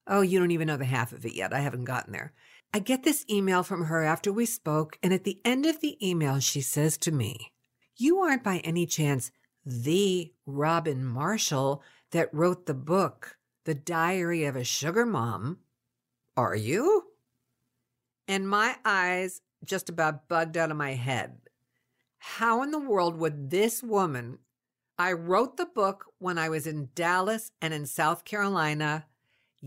Oh, 0.09 0.23
you 0.23 0.41
don't 0.41 0.50
even 0.50 0.67
know 0.67 0.76
the 0.76 0.85
half 0.85 1.12
of 1.12 1.25
it 1.25 1.35
yet. 1.35 1.53
I 1.53 1.61
haven't 1.61 1.85
gotten 1.85 2.12
there. 2.12 2.33
I 2.75 2.81
get 2.81 3.05
this 3.05 3.25
email 3.31 3.62
from 3.62 3.85
her 3.85 4.03
after 4.03 4.33
we 4.33 4.45
spoke, 4.45 4.99
and 5.03 5.12
at 5.12 5.25
the 5.25 5.41
end 5.45 5.65
of 5.65 5.81
the 5.81 5.97
email, 6.07 6.41
she 6.41 6.61
says 6.61 6.99
to 6.99 7.12
me, 7.12 7.53
You 7.97 8.19
aren't 8.19 8.43
by 8.43 8.59
any 8.59 8.87
chance 8.87 9.31
the 9.67 10.33
Robin 10.47 11.05
Marshall 11.05 11.83
that 12.13 12.33
wrote 12.33 12.67
the 12.67 12.75
book, 12.75 13.37
The 13.65 13.75
Diary 13.75 14.45
of 14.45 14.57
a 14.57 14.65
Sugar 14.65 15.05
Mom, 15.05 15.59
are 16.37 16.57
you? 16.57 17.05
And 18.29 18.49
my 18.49 18.77
eyes 18.85 19.43
just 19.65 19.89
about 19.89 20.29
bugged 20.29 20.57
out 20.57 20.71
of 20.71 20.77
my 20.77 20.95
head. 20.95 21.39
How 22.19 22.63
in 22.63 22.71
the 22.71 22.79
world 22.79 23.19
would 23.19 23.51
this 23.51 23.83
woman? 23.83 24.39
I 24.99 25.13
wrote 25.13 25.57
the 25.57 25.67
book 25.67 26.07
when 26.19 26.39
I 26.39 26.49
was 26.49 26.67
in 26.67 26.89
Dallas 26.95 27.51
and 27.61 27.75
in 27.75 27.87
South 27.87 28.25
Carolina 28.25 29.05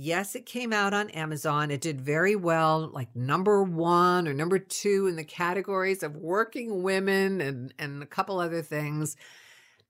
Yes, 0.02 0.36
it 0.36 0.46
came 0.46 0.72
out 0.72 0.94
on 0.94 1.10
Amazon. 1.10 1.72
It 1.72 1.82
did 1.82 2.00
very 2.00 2.36
well, 2.36 2.90
like 2.94 3.14
number 3.16 3.64
one 3.64 4.28
or 4.28 4.34
number 4.34 4.60
two 4.60 5.08
in 5.08 5.16
the 5.16 5.24
categories 5.24 6.04
of 6.04 6.16
working 6.16 6.84
women 6.84 7.42
and, 7.42 7.74
and 7.80 8.04
a 8.04 8.06
couple 8.06 8.40
other 8.40 8.62
things. 8.62 9.18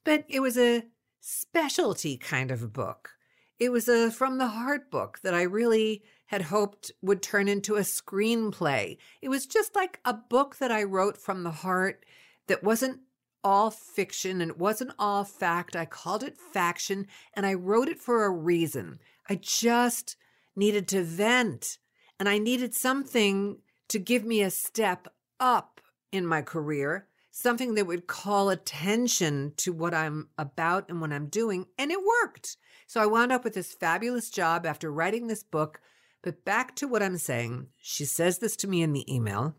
But 0.03 0.25
it 0.27 0.39
was 0.39 0.57
a 0.57 0.85
specialty 1.19 2.17
kind 2.17 2.51
of 2.51 2.73
book. 2.73 3.11
It 3.59 3.71
was 3.71 3.87
a 3.87 4.09
from 4.09 4.37
the 4.37 4.47
heart 4.47 4.89
book 4.89 5.19
that 5.23 5.33
I 5.33 5.41
really 5.41 6.03
had 6.27 6.43
hoped 6.43 6.91
would 7.01 7.21
turn 7.21 7.47
into 7.47 7.75
a 7.75 7.81
screenplay. 7.81 8.97
It 9.21 9.29
was 9.29 9.45
just 9.45 9.75
like 9.75 9.99
a 10.05 10.13
book 10.13 10.57
that 10.57 10.71
I 10.71 10.83
wrote 10.83 11.17
from 11.17 11.43
the 11.43 11.51
heart 11.51 12.05
that 12.47 12.63
wasn't 12.63 13.01
all 13.43 13.71
fiction 13.71 14.41
and 14.41 14.51
it 14.51 14.57
wasn't 14.57 14.91
all 14.99 15.23
fact. 15.23 15.75
I 15.75 15.85
called 15.85 16.23
it 16.23 16.37
faction 16.37 17.07
and 17.33 17.45
I 17.45 17.53
wrote 17.53 17.89
it 17.89 17.99
for 17.99 18.25
a 18.25 18.29
reason. 18.29 18.99
I 19.29 19.35
just 19.35 20.15
needed 20.55 20.87
to 20.89 21.03
vent 21.03 21.79
and 22.19 22.29
I 22.29 22.37
needed 22.37 22.73
something 22.75 23.57
to 23.87 23.99
give 23.99 24.23
me 24.23 24.41
a 24.41 24.51
step 24.51 25.07
up 25.39 25.81
in 26.11 26.25
my 26.25 26.41
career, 26.41 27.07
something 27.39 27.75
that 27.75 27.87
would 27.87 28.07
call 28.07 28.49
attention 28.49 29.53
to 29.57 29.71
what 29.71 29.93
I'm 29.93 30.27
about 30.37 30.89
and 30.89 30.99
what 30.99 31.13
I'm 31.13 31.27
doing. 31.27 31.65
And 31.77 31.91
it 31.91 31.99
worked. 32.23 32.57
So 32.85 33.01
I 33.01 33.05
wound 33.05 33.31
up 33.31 33.43
with 33.43 33.53
this 33.53 33.73
fabulous 33.73 34.29
job 34.29 34.65
after 34.65 34.91
writing 34.91 35.27
this 35.27 35.43
book. 35.43 35.79
But 36.21 36.43
back 36.43 36.75
to 36.77 36.87
what 36.87 37.01
I'm 37.01 37.17
saying, 37.17 37.67
she 37.81 38.03
says 38.03 38.39
this 38.39 38.57
to 38.57 38.67
me 38.67 38.81
in 38.81 38.91
the 38.91 39.13
email. 39.13 39.55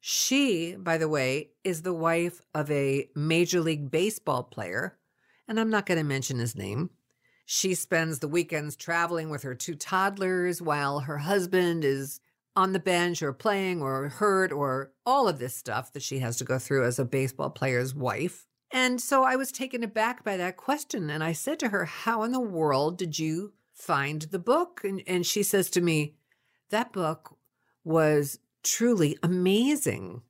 She, 0.00 0.74
by 0.76 0.98
the 0.98 1.08
way, 1.08 1.50
is 1.64 1.82
the 1.82 1.94
wife 1.94 2.40
of 2.54 2.70
a 2.70 3.08
Major 3.14 3.60
League 3.60 3.90
Baseball 3.90 4.42
player, 4.42 4.98
and 5.48 5.58
I'm 5.58 5.70
not 5.70 5.86
going 5.86 5.98
to 5.98 6.04
mention 6.04 6.38
his 6.38 6.56
name. 6.56 6.90
She 7.46 7.74
spends 7.74 8.18
the 8.18 8.28
weekends 8.28 8.76
traveling 8.76 9.30
with 9.30 9.42
her 9.44 9.54
two 9.54 9.74
toddlers 9.74 10.60
while 10.60 11.00
her 11.00 11.18
husband 11.18 11.84
is 11.84 12.20
on 12.54 12.72
the 12.72 12.78
bench 12.78 13.22
or 13.22 13.32
playing 13.32 13.80
or 13.82 14.08
hurt 14.08 14.52
or 14.52 14.92
all 15.06 15.28
of 15.28 15.38
this 15.38 15.54
stuff 15.54 15.92
that 15.92 16.02
she 16.02 16.18
has 16.18 16.36
to 16.36 16.44
go 16.44 16.58
through 16.58 16.84
as 16.84 16.98
a 16.98 17.04
baseball 17.04 17.50
player's 17.50 17.94
wife. 17.94 18.46
And 18.70 19.00
so 19.00 19.22
I 19.22 19.36
was 19.36 19.52
taken 19.52 19.82
aback 19.82 20.24
by 20.24 20.36
that 20.38 20.56
question. 20.56 21.10
And 21.10 21.22
I 21.22 21.32
said 21.32 21.58
to 21.60 21.68
her, 21.68 21.84
How 21.84 22.22
in 22.22 22.32
the 22.32 22.40
world 22.40 22.96
did 22.98 23.18
you 23.18 23.52
find 23.74 24.22
the 24.22 24.38
book? 24.38 24.80
And, 24.84 25.02
and 25.06 25.26
she 25.26 25.42
says 25.42 25.68
to 25.70 25.80
me, 25.80 26.14
That 26.70 26.92
book 26.92 27.36
was 27.84 28.38
truly 28.62 29.18
amazing. 29.22 30.22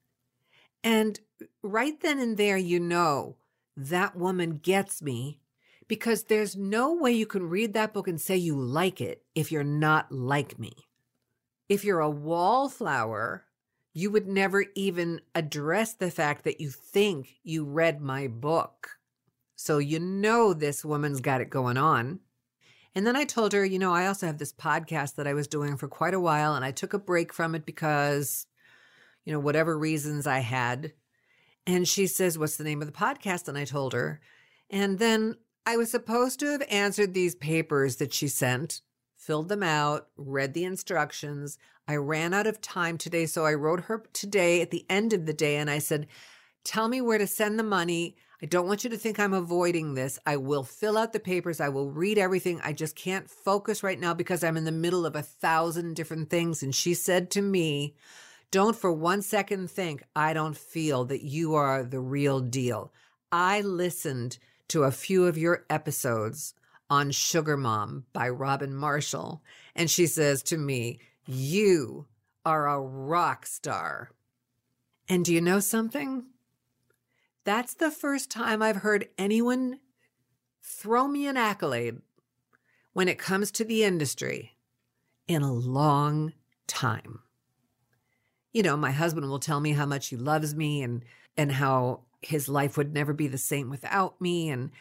And 0.83 1.21
right 1.63 2.01
then 2.01 2.19
and 2.19 2.37
there, 2.37 2.57
you 2.57 2.81
know, 2.81 3.37
that 3.77 4.17
woman 4.17 4.57
gets 4.57 5.03
me 5.03 5.39
because 5.87 6.25
there's 6.25 6.57
no 6.57 6.93
way 6.95 7.13
you 7.13 7.27
can 7.27 7.49
read 7.49 7.75
that 7.75 7.93
book 7.93 8.09
and 8.09 8.21
say 8.21 8.37
you 8.37 8.57
like 8.57 9.01
it 9.01 9.23
if 9.35 9.53
you're 9.53 9.63
not 9.63 10.11
like 10.11 10.59
me. 10.59 10.73
If 11.73 11.87
you're 11.87 12.01
a 12.01 12.11
wallflower, 12.11 13.47
you 13.95 14.11
would 14.11 14.29
never 14.29 14.67
even 14.75 15.23
address 15.35 15.95
the 15.95 16.11
fact 16.11 16.45
that 16.45 16.61
you 16.61 16.69
think 16.69 17.37
you 17.43 17.65
read 17.65 18.03
my 18.03 18.27
book. 18.27 18.91
So 19.57 19.79
you 19.79 19.99
know 19.99 20.53
this 20.53 20.85
woman's 20.85 21.23
got 21.23 21.41
it 21.41 21.49
going 21.49 21.79
on. 21.79 22.21
And 22.95 23.07
then 23.07 23.17
I 23.17 23.25
told 23.25 23.55
her, 23.55 23.65
you 23.65 23.79
know, 23.79 23.95
I 23.95 24.07
also 24.07 24.27
have 24.27 24.37
this 24.37 24.53
podcast 24.53 25.15
that 25.15 25.27
I 25.27 25.33
was 25.33 25.49
doing 25.49 25.79
for 25.79 25.89
quite 25.89 26.13
a 26.13 26.21
while 26.21 26.55
and 26.55 26.63
I 26.63 26.73
took 26.73 26.93
a 26.93 26.99
break 26.99 27.33
from 27.33 27.55
it 27.55 27.65
because, 27.65 28.47
you 29.25 29.33
know, 29.33 29.41
whatever 29.41 29.79
reasons 29.79 30.27
I 30.27 30.41
had. 30.41 30.93
And 31.67 31.89
she 31.89 32.07
says, 32.07 32.39
What's 32.39 32.59
the 32.59 32.65
name 32.65 32.83
of 32.83 32.87
the 32.87 32.93
podcast? 32.93 33.49
And 33.49 33.57
I 33.57 33.65
told 33.65 33.95
her. 33.95 34.21
And 34.69 34.99
then 34.99 35.37
I 35.65 35.79
was 35.79 35.91
supposed 35.91 36.39
to 36.41 36.51
have 36.51 36.65
answered 36.69 37.15
these 37.15 37.35
papers 37.35 37.97
that 37.97 38.13
she 38.13 38.29
sent, 38.29 38.83
filled 39.23 39.49
them 39.49 39.63
out, 39.63 40.09
read 40.17 40.53
the 40.53 40.65
instructions. 40.65 41.57
I 41.87 41.95
ran 41.97 42.35
out 42.35 42.47
of 42.47 42.61
time 42.61 42.99
today, 42.99 43.27
so 43.27 43.47
I 43.47 43.55
wrote 43.55 43.83
her 43.83 44.05
today 44.13 44.61
at 44.61 44.71
the 44.71 44.85
end 44.91 45.13
of 45.13 45.27
the 45.27 45.33
day 45.33 45.57
and 45.57 45.71
I 45.71 45.79
said, 45.79 46.09
Tell 46.65 46.89
me 46.89 47.01
where 47.01 47.19
to 47.19 47.27
send 47.27 47.59
the 47.59 47.65
money. 47.65 48.17
I 48.43 48.47
don't 48.47 48.67
want 48.67 48.83
you 48.83 48.91
to 48.91 48.97
think 48.97 49.19
I'm 49.19 49.33
avoiding 49.33 49.95
this. 49.95 50.19
I 50.27 50.37
will 50.37 50.65
fill 50.65 50.99
out 50.99 51.13
the 51.13 51.21
papers. 51.21 51.61
I 51.61 51.69
will 51.69 51.91
read 51.91 52.19
everything. 52.19 52.61
I 52.63 52.73
just 52.73 52.97
can't 52.97 53.31
focus 53.31 53.83
right 53.83 53.99
now 53.99 54.15
because 54.15 54.43
I'm 54.43 54.57
in 54.57 54.65
the 54.65 54.73
middle 54.73 55.07
of 55.07 55.15
a 55.15 55.23
thousand 55.23 55.95
different 55.95 56.31
things. 56.31 56.63
And 56.63 56.75
she 56.75 56.95
said 56.95 57.31
to 57.33 57.43
me, 57.43 57.95
Don't 58.51 58.77
for 58.77 58.93
one 58.93 59.23
second 59.23 59.71
think 59.71 60.03
I 60.17 60.33
don't 60.33 60.57
feel 60.57 61.05
that 61.07 61.23
you 61.23 61.55
are 61.55 61.85
the 61.85 62.01
real 62.01 62.41
deal. 62.41 62.93
I 63.31 63.61
listened 63.61 64.39
to 64.69 64.85
a 64.85 64.91
few 64.91 65.27
of 65.27 65.39
your 65.39 65.65
episodes 65.71 66.55
on 66.93 67.11
Sugar 67.11 67.57
Mom 67.57 68.05
by 68.13 68.29
Robin 68.29 68.75
Marshall. 68.75 69.43
And 69.75 69.91
she 69.91 70.07
says 70.07 70.43
to 70.43 70.59
me, 70.59 71.01
You 71.25 72.07
are 72.45 72.69
a 72.69 72.79
rock 72.79 73.47
star. 73.47 74.11
And 75.09 75.25
do 75.25 75.33
you 75.33 75.41
know 75.41 75.59
something? 75.59 76.25
That's 77.45 77.73
the 77.73 77.91
first 77.91 78.31
time 78.31 78.61
I've 78.61 78.77
heard 78.77 79.09
anyone 79.17 79.81
throw 80.63 81.09
me 81.09 81.27
an 81.27 81.39
accolade 81.39 82.03
when 82.93 83.09
it 83.09 83.19
comes 83.19 83.51
to 83.53 83.65
the 83.65 83.85
industry 83.85 84.59
in 85.27 85.41
a 85.41 85.51
long 85.51 86.35
time. 86.67 87.21
You 88.53 88.63
know, 88.63 88.77
my 88.77 88.91
husband 88.91 89.31
will 89.31 89.39
tell 89.39 89.61
me 89.61 89.73
how 89.73 89.87
much 89.87 90.09
he 90.09 90.17
loves 90.17 90.55
me 90.55 90.83
and 90.83 91.03
and 91.39 91.53
how 91.53 92.03
his 92.21 92.51
life 92.51 92.77
would 92.77 92.93
never 92.93 93.15
be 93.15 93.29
the 93.29 93.39
same 93.39 93.71
without 93.71 94.21
me. 94.21 94.51
And 94.51 94.73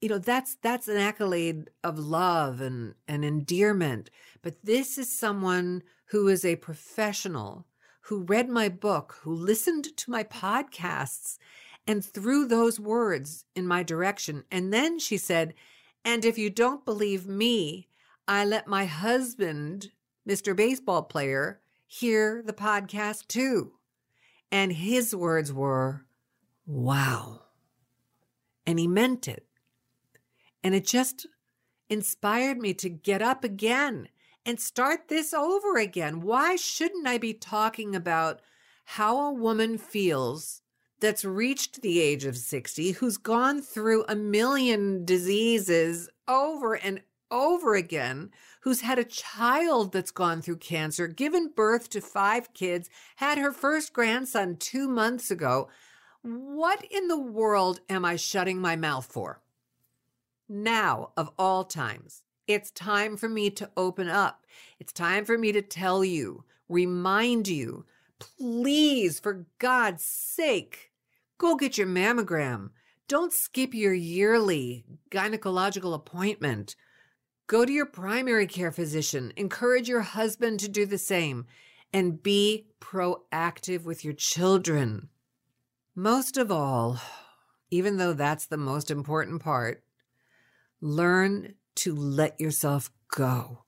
you 0.00 0.08
know, 0.08 0.18
that's 0.18 0.56
that's 0.56 0.88
an 0.88 0.96
accolade 0.96 1.70
of 1.82 1.98
love 1.98 2.60
and, 2.60 2.94
and 3.06 3.24
endearment. 3.24 4.10
But 4.42 4.64
this 4.64 4.96
is 4.96 5.12
someone 5.12 5.82
who 6.06 6.28
is 6.28 6.44
a 6.44 6.56
professional, 6.56 7.66
who 8.02 8.22
read 8.22 8.48
my 8.48 8.68
book, 8.68 9.16
who 9.22 9.34
listened 9.34 9.96
to 9.96 10.10
my 10.10 10.24
podcasts 10.24 11.38
and 11.86 12.04
threw 12.04 12.46
those 12.46 12.78
words 12.78 13.44
in 13.56 13.66
my 13.66 13.82
direction. 13.82 14.44
And 14.50 14.72
then 14.72 14.98
she 14.98 15.16
said, 15.16 15.54
And 16.04 16.24
if 16.24 16.38
you 16.38 16.50
don't 16.50 16.84
believe 16.84 17.26
me, 17.26 17.88
I 18.28 18.44
let 18.44 18.68
my 18.68 18.84
husband, 18.84 19.90
Mr. 20.28 20.54
Baseball 20.54 21.02
Player, 21.02 21.60
hear 21.86 22.42
the 22.44 22.52
podcast 22.52 23.26
too. 23.26 23.72
And 24.52 24.72
his 24.72 25.16
words 25.16 25.52
were, 25.52 26.04
Wow. 26.66 27.42
And 28.66 28.78
he 28.78 28.86
meant 28.86 29.26
it. 29.26 29.47
And 30.62 30.74
it 30.74 30.86
just 30.86 31.26
inspired 31.88 32.58
me 32.58 32.74
to 32.74 32.88
get 32.88 33.22
up 33.22 33.44
again 33.44 34.08
and 34.44 34.60
start 34.60 35.08
this 35.08 35.32
over 35.32 35.76
again. 35.76 36.20
Why 36.20 36.56
shouldn't 36.56 37.06
I 37.06 37.18
be 37.18 37.34
talking 37.34 37.94
about 37.94 38.40
how 38.84 39.18
a 39.18 39.32
woman 39.32 39.76
feels 39.78 40.62
that's 41.00 41.24
reached 41.24 41.82
the 41.82 42.00
age 42.00 42.24
of 42.24 42.36
60, 42.36 42.92
who's 42.92 43.18
gone 43.18 43.62
through 43.62 44.04
a 44.08 44.16
million 44.16 45.04
diseases 45.04 46.08
over 46.26 46.74
and 46.74 47.02
over 47.30 47.74
again, 47.74 48.30
who's 48.62 48.80
had 48.80 48.98
a 48.98 49.04
child 49.04 49.92
that's 49.92 50.10
gone 50.10 50.40
through 50.40 50.56
cancer, 50.56 51.06
given 51.06 51.52
birth 51.54 51.90
to 51.90 52.00
five 52.00 52.52
kids, 52.54 52.88
had 53.16 53.38
her 53.38 53.52
first 53.52 53.92
grandson 53.92 54.56
two 54.56 54.88
months 54.88 55.30
ago. 55.30 55.68
What 56.22 56.84
in 56.90 57.08
the 57.08 57.20
world 57.20 57.80
am 57.88 58.04
I 58.04 58.16
shutting 58.16 58.58
my 58.58 58.76
mouth 58.76 59.06
for? 59.06 59.40
Now, 60.48 61.10
of 61.16 61.30
all 61.38 61.64
times, 61.64 62.22
it's 62.46 62.70
time 62.70 63.18
for 63.18 63.28
me 63.28 63.50
to 63.50 63.70
open 63.76 64.08
up. 64.08 64.46
It's 64.80 64.92
time 64.92 65.26
for 65.26 65.36
me 65.36 65.52
to 65.52 65.60
tell 65.60 66.02
you, 66.02 66.44
remind 66.68 67.48
you, 67.48 67.84
please, 68.18 69.20
for 69.20 69.46
God's 69.58 70.02
sake, 70.02 70.90
go 71.36 71.54
get 71.54 71.76
your 71.76 71.86
mammogram. 71.86 72.70
Don't 73.08 73.32
skip 73.32 73.74
your 73.74 73.92
yearly 73.92 74.84
gynecological 75.10 75.94
appointment. 75.94 76.74
Go 77.46 77.64
to 77.64 77.72
your 77.72 77.86
primary 77.86 78.46
care 78.46 78.72
physician. 78.72 79.32
Encourage 79.36 79.88
your 79.88 80.02
husband 80.02 80.60
to 80.60 80.68
do 80.68 80.86
the 80.86 80.98
same 80.98 81.46
and 81.92 82.22
be 82.22 82.66
proactive 82.80 83.84
with 83.84 84.04
your 84.04 84.14
children. 84.14 85.08
Most 85.94 86.36
of 86.36 86.50
all, 86.50 86.98
even 87.70 87.96
though 87.98 88.12
that's 88.12 88.46
the 88.46 88.56
most 88.56 88.90
important 88.90 89.42
part, 89.42 89.82
learn 90.80 91.54
to 91.76 91.94
let 91.94 92.40
yourself 92.40 92.90
go. 93.14 93.64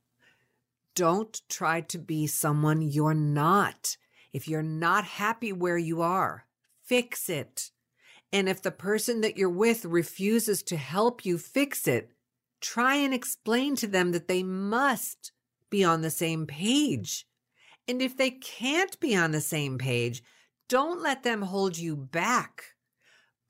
Don't 0.94 1.40
try 1.48 1.80
to 1.82 1.98
be 1.98 2.26
someone 2.26 2.82
you're 2.82 3.14
not. 3.14 3.96
If 4.32 4.48
you're 4.48 4.62
not 4.62 5.04
happy 5.04 5.52
where 5.52 5.78
you 5.78 6.02
are, 6.02 6.46
fix 6.84 7.28
it. 7.28 7.70
And 8.32 8.48
if 8.48 8.62
the 8.62 8.70
person 8.70 9.20
that 9.22 9.36
you're 9.36 9.48
with 9.48 9.84
refuses 9.84 10.62
to 10.64 10.76
help 10.76 11.24
you 11.24 11.38
fix 11.38 11.88
it, 11.88 12.10
try 12.60 12.96
and 12.96 13.12
explain 13.12 13.76
to 13.76 13.86
them 13.86 14.12
that 14.12 14.28
they 14.28 14.42
must 14.42 15.32
be 15.68 15.82
on 15.82 16.02
the 16.02 16.10
same 16.10 16.46
page. 16.46 17.26
And 17.88 18.02
if 18.02 18.16
they 18.16 18.30
can't 18.30 18.98
be 19.00 19.16
on 19.16 19.32
the 19.32 19.40
same 19.40 19.78
page, 19.78 20.22
don't 20.68 21.02
let 21.02 21.22
them 21.22 21.42
hold 21.42 21.76
you 21.76 21.96
back. 21.96 22.64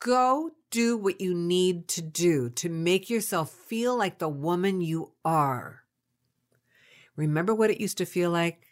Go 0.01 0.51
do 0.71 0.97
what 0.97 1.21
you 1.21 1.35
need 1.35 1.87
to 1.89 2.03
do 2.03 2.51
to 2.51 2.69
make 2.69 3.09
yourself 3.09 3.51
feel 3.51 3.97
like 3.97 4.19
the 4.19 4.29
woman 4.29 4.81
you 4.81 5.13
are. 5.25 5.85
Remember 7.17 7.55
what 7.55 7.71
it 7.71 7.81
used 7.81 7.99
to 7.99 8.07
feel 8.07 8.31
like 8.31 8.63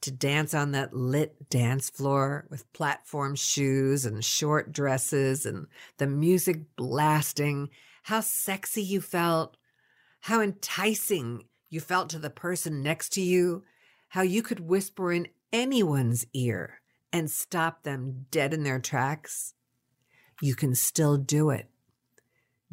to 0.00 0.10
dance 0.10 0.54
on 0.54 0.72
that 0.72 0.94
lit 0.94 1.50
dance 1.50 1.90
floor 1.90 2.46
with 2.50 2.72
platform 2.72 3.36
shoes 3.36 4.06
and 4.06 4.24
short 4.24 4.72
dresses 4.72 5.46
and 5.46 5.66
the 5.98 6.06
music 6.06 6.74
blasting? 6.76 7.68
How 8.04 8.20
sexy 8.20 8.82
you 8.82 9.00
felt 9.00 9.56
how 10.20 10.40
enticing 10.40 11.44
you 11.68 11.80
felt 11.80 12.10
to 12.10 12.18
the 12.18 12.30
person 12.30 12.82
next 12.82 13.10
to 13.10 13.22
you, 13.22 13.64
how 14.08 14.22
you 14.22 14.42
could 14.42 14.60
whisper 14.60 15.12
in 15.12 15.28
anyone's 15.52 16.26
ear 16.34 16.80
and 17.12 17.30
stop 17.30 17.82
them 17.82 18.26
dead 18.30 18.52
in 18.52 18.62
their 18.62 18.78
tracks. 18.78 19.54
You 20.40 20.54
can 20.54 20.74
still 20.74 21.16
do 21.16 21.50
it. 21.50 21.68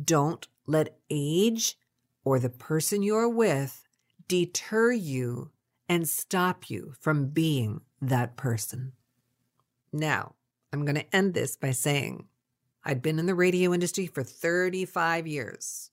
Don't 0.01 0.47
let 0.65 0.97
age 1.09 1.77
or 2.23 2.39
the 2.39 2.49
person 2.49 3.03
you're 3.03 3.29
with 3.29 3.83
deter 4.27 4.91
you 4.91 5.51
and 5.89 6.07
stop 6.07 6.69
you 6.69 6.93
from 6.99 7.27
being 7.27 7.81
that 8.01 8.35
person. 8.35 8.93
Now, 9.91 10.35
I'm 10.71 10.85
going 10.85 10.95
to 10.95 11.15
end 11.15 11.33
this 11.33 11.55
by 11.55 11.71
saying 11.71 12.27
I'd 12.83 13.01
been 13.01 13.19
in 13.19 13.25
the 13.25 13.35
radio 13.35 13.73
industry 13.73 14.07
for 14.07 14.23
35 14.23 15.27
years. 15.27 15.91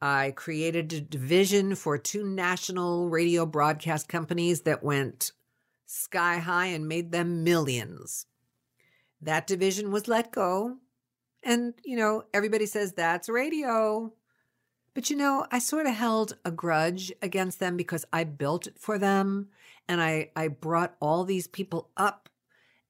I 0.00 0.32
created 0.36 0.92
a 0.92 1.00
division 1.00 1.74
for 1.74 1.96
two 1.96 2.24
national 2.24 3.08
radio 3.08 3.46
broadcast 3.46 4.08
companies 4.08 4.62
that 4.62 4.82
went 4.82 5.32
sky 5.86 6.38
high 6.38 6.66
and 6.66 6.88
made 6.88 7.12
them 7.12 7.44
millions. 7.44 8.26
That 9.20 9.46
division 9.46 9.90
was 9.90 10.08
let 10.08 10.32
go. 10.32 10.76
And, 11.46 11.74
you 11.84 11.96
know, 11.96 12.24
everybody 12.34 12.66
says 12.66 12.92
that's 12.92 13.28
radio. 13.28 14.12
But, 14.94 15.10
you 15.10 15.16
know, 15.16 15.46
I 15.52 15.60
sort 15.60 15.86
of 15.86 15.94
held 15.94 16.36
a 16.44 16.50
grudge 16.50 17.12
against 17.22 17.60
them 17.60 17.76
because 17.76 18.04
I 18.12 18.24
built 18.24 18.66
it 18.66 18.78
for 18.78 18.98
them 18.98 19.50
and 19.88 20.02
I, 20.02 20.30
I 20.34 20.48
brought 20.48 20.96
all 21.00 21.22
these 21.24 21.46
people 21.46 21.90
up 21.96 22.28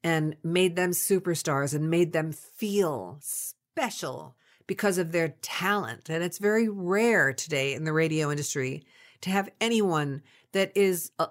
and 0.03 0.37
made 0.43 0.75
them 0.75 0.91
superstars 0.91 1.75
and 1.75 1.91
made 1.91 2.13
them 2.13 2.31
feel 2.31 3.19
special 3.21 4.35
because 4.65 4.97
of 4.97 5.11
their 5.11 5.35
talent. 5.43 6.09
And 6.09 6.23
it's 6.23 6.39
very 6.39 6.67
rare 6.67 7.33
today 7.33 7.75
in 7.75 7.83
the 7.83 7.93
radio 7.93 8.31
industry 8.31 8.83
to 9.21 9.29
have 9.29 9.49
anyone 9.61 10.23
that 10.53 10.71
is, 10.75 11.11
a, 11.19 11.27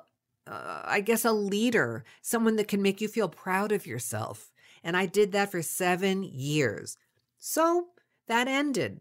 uh, 0.46 0.82
I 0.84 1.00
guess, 1.00 1.24
a 1.24 1.32
leader, 1.32 2.04
someone 2.22 2.54
that 2.56 2.68
can 2.68 2.82
make 2.82 3.00
you 3.00 3.08
feel 3.08 3.28
proud 3.28 3.72
of 3.72 3.84
yourself. 3.84 4.52
And 4.84 4.96
I 4.96 5.06
did 5.06 5.32
that 5.32 5.50
for 5.50 5.62
seven 5.62 6.22
years. 6.22 6.96
So 7.38 7.88
that 8.28 8.48
ended. 8.48 9.00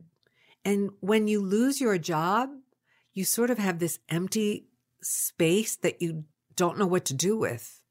And 0.63 0.91
when 1.00 1.28
you 1.28 1.41
lose 1.41 1.80
your 1.80 1.98
job, 1.98 2.50
you 3.13 3.24
sort 3.24 3.50
of 3.50 3.58
have 3.58 3.80
this 3.80 4.00
empty 4.10 4.67
space 5.02 5.76
that 5.78 6.02
you 6.02 6.26
don't 6.56 6.78
know 6.78 6.88
what 6.88 7.06
to 7.06 7.13
do 7.13 7.38
with. 7.38 7.82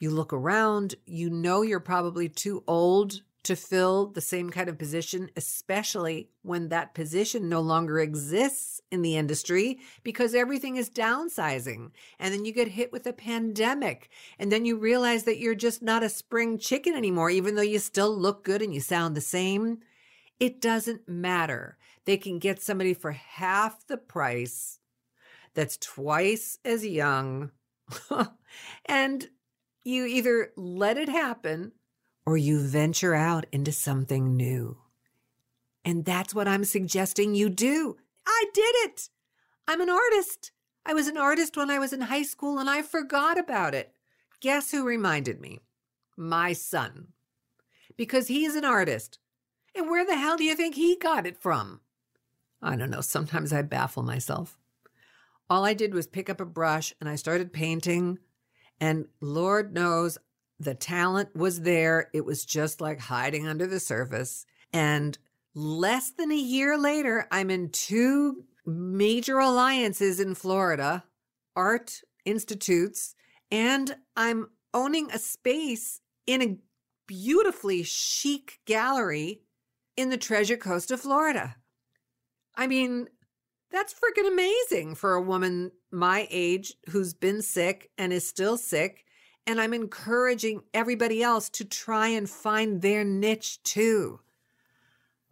You 0.00 0.10
look 0.10 0.32
around, 0.32 0.96
you 1.06 1.30
know 1.30 1.62
you're 1.62 1.80
probably 1.80 2.28
too 2.28 2.64
old 2.66 3.22
to 3.44 3.54
fill 3.54 4.06
the 4.06 4.20
same 4.20 4.50
kind 4.50 4.68
of 4.68 4.78
position, 4.78 5.30
especially 5.36 6.30
when 6.42 6.70
that 6.70 6.94
position 6.94 7.48
no 7.48 7.60
longer 7.60 8.00
exists 8.00 8.80
in 8.90 9.02
the 9.02 9.16
industry 9.16 9.78
because 10.02 10.34
everything 10.34 10.76
is 10.76 10.90
downsizing. 10.90 11.90
And 12.18 12.32
then 12.32 12.44
you 12.44 12.52
get 12.52 12.68
hit 12.68 12.90
with 12.90 13.06
a 13.06 13.12
pandemic. 13.12 14.08
And 14.38 14.50
then 14.50 14.64
you 14.64 14.76
realize 14.76 15.24
that 15.24 15.38
you're 15.38 15.54
just 15.54 15.82
not 15.82 16.02
a 16.02 16.08
spring 16.08 16.58
chicken 16.58 16.94
anymore, 16.94 17.30
even 17.30 17.54
though 17.54 17.62
you 17.62 17.78
still 17.78 18.16
look 18.16 18.44
good 18.44 18.62
and 18.62 18.74
you 18.74 18.80
sound 18.80 19.14
the 19.14 19.20
same. 19.20 19.78
It 20.40 20.60
doesn't 20.60 21.08
matter. 21.08 21.76
They 22.06 22.16
can 22.16 22.38
get 22.38 22.62
somebody 22.62 22.94
for 22.94 23.12
half 23.12 23.86
the 23.86 23.98
price 23.98 24.78
that's 25.54 25.76
twice 25.76 26.58
as 26.64 26.84
young. 26.84 27.50
and 28.86 29.28
you 29.84 30.06
either 30.06 30.50
let 30.56 30.96
it 30.96 31.10
happen 31.10 31.72
or 32.26 32.36
you 32.36 32.60
venture 32.60 33.14
out 33.14 33.46
into 33.52 33.72
something 33.72 34.36
new. 34.36 34.78
And 35.84 36.04
that's 36.04 36.34
what 36.34 36.48
I'm 36.48 36.64
suggesting 36.64 37.34
you 37.34 37.50
do. 37.50 37.96
I 38.26 38.44
did 38.54 38.74
it. 38.84 39.10
I'm 39.68 39.80
an 39.80 39.90
artist. 39.90 40.50
I 40.86 40.94
was 40.94 41.08
an 41.08 41.16
artist 41.16 41.56
when 41.56 41.70
I 41.70 41.78
was 41.78 41.92
in 41.92 42.02
high 42.02 42.22
school 42.22 42.58
and 42.58 42.68
I 42.68 42.82
forgot 42.82 43.38
about 43.38 43.74
it. 43.74 43.92
Guess 44.40 44.70
who 44.70 44.84
reminded 44.84 45.40
me? 45.40 45.60
My 46.16 46.52
son. 46.52 47.08
Because 47.96 48.28
he's 48.28 48.54
an 48.54 48.64
artist. 48.64 49.18
And 49.74 49.88
where 49.88 50.06
the 50.06 50.16
hell 50.16 50.36
do 50.36 50.44
you 50.44 50.54
think 50.54 50.74
he 50.74 50.96
got 50.96 51.26
it 51.26 51.40
from? 51.40 51.80
I 52.62 52.76
don't 52.76 52.90
know. 52.90 53.00
Sometimes 53.00 53.52
I 53.52 53.62
baffle 53.62 54.02
myself. 54.02 54.58
All 55.50 55.64
I 55.64 55.74
did 55.74 55.92
was 55.92 56.06
pick 56.06 56.30
up 56.30 56.40
a 56.40 56.46
brush 56.46 56.94
and 57.00 57.08
I 57.08 57.16
started 57.16 57.52
painting. 57.52 58.18
And 58.80 59.06
Lord 59.20 59.74
knows 59.74 60.18
the 60.64 60.74
talent 60.74 61.34
was 61.36 61.60
there. 61.60 62.10
It 62.12 62.24
was 62.24 62.44
just 62.44 62.80
like 62.80 62.98
hiding 62.98 63.46
under 63.46 63.66
the 63.66 63.80
surface. 63.80 64.46
And 64.72 65.16
less 65.54 66.10
than 66.10 66.32
a 66.32 66.36
year 66.36 66.76
later, 66.76 67.26
I'm 67.30 67.50
in 67.50 67.70
two 67.70 68.44
major 68.66 69.38
alliances 69.38 70.20
in 70.20 70.34
Florida, 70.34 71.04
art 71.54 72.00
institutes, 72.24 73.14
and 73.50 73.94
I'm 74.16 74.48
owning 74.72 75.10
a 75.10 75.18
space 75.18 76.00
in 76.26 76.42
a 76.42 76.56
beautifully 77.06 77.82
chic 77.82 78.60
gallery 78.64 79.42
in 79.96 80.08
the 80.08 80.16
Treasure 80.16 80.56
Coast 80.56 80.90
of 80.90 81.00
Florida. 81.00 81.56
I 82.56 82.66
mean, 82.66 83.08
that's 83.70 83.94
freaking 83.94 84.28
amazing 84.28 84.94
for 84.94 85.14
a 85.14 85.22
woman 85.22 85.72
my 85.90 86.26
age 86.30 86.74
who's 86.90 87.14
been 87.14 87.42
sick 87.42 87.90
and 87.98 88.12
is 88.12 88.26
still 88.26 88.56
sick. 88.56 89.04
And 89.46 89.60
I'm 89.60 89.74
encouraging 89.74 90.62
everybody 90.72 91.22
else 91.22 91.48
to 91.50 91.64
try 91.64 92.08
and 92.08 92.28
find 92.28 92.80
their 92.80 93.04
niche 93.04 93.62
too. 93.62 94.20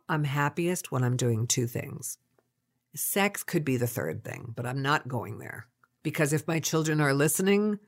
I'm 0.09 0.25
happiest 0.25 0.92
when 0.92 1.03
I'm 1.03 1.16
doing 1.16 1.46
two 1.46 1.66
things. 1.66 2.18
Sex 2.94 3.42
could 3.42 3.64
be 3.64 3.79
the 3.79 3.87
third 3.87 4.22
thing, 4.22 4.53
but 4.55 4.66
I'm 4.66 4.83
not 4.83 5.09
going 5.09 5.38
there 5.38 5.66
because 6.03 6.33
if 6.33 6.46
my 6.46 6.61
children 6.61 7.01
are 7.01 7.14
listening, 7.14 7.79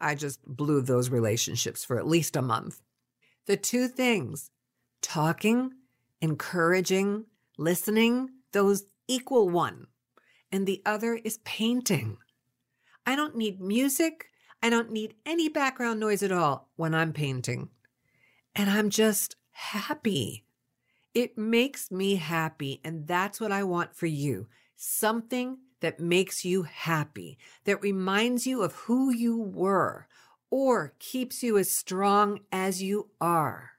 I 0.00 0.14
just 0.14 0.44
blew 0.44 0.82
those 0.82 1.10
relationships 1.10 1.84
for 1.84 1.98
at 1.98 2.06
least 2.06 2.36
a 2.36 2.42
month. 2.42 2.80
The 3.46 3.56
two 3.56 3.88
things 3.88 4.50
talking, 5.02 5.72
encouraging, 6.20 7.24
listening, 7.58 8.30
those 8.52 8.84
equal 9.08 9.48
one. 9.48 9.86
And 10.52 10.66
the 10.66 10.82
other 10.84 11.14
is 11.14 11.38
painting. 11.38 12.18
I 13.04 13.16
don't 13.16 13.36
need 13.36 13.60
music. 13.60 14.28
I 14.62 14.70
don't 14.70 14.90
need 14.90 15.14
any 15.24 15.48
background 15.48 16.00
noise 16.00 16.22
at 16.22 16.32
all 16.32 16.68
when 16.76 16.94
I'm 16.94 17.12
painting. 17.12 17.70
And 18.54 18.70
I'm 18.70 18.90
just 18.90 19.36
happy. 19.50 20.44
It 21.14 21.36
makes 21.38 21.90
me 21.90 22.16
happy. 22.16 22.80
And 22.84 23.06
that's 23.06 23.40
what 23.40 23.52
I 23.52 23.62
want 23.62 23.94
for 23.94 24.06
you 24.06 24.48
something 24.78 25.56
that 25.80 26.00
makes 26.00 26.44
you 26.44 26.62
happy, 26.62 27.38
that 27.64 27.82
reminds 27.82 28.46
you 28.46 28.62
of 28.62 28.74
who 28.74 29.10
you 29.10 29.38
were, 29.38 30.06
or 30.50 30.94
keeps 30.98 31.42
you 31.42 31.58
as 31.58 31.70
strong 31.70 32.40
as 32.52 32.82
you 32.82 33.08
are. 33.20 33.72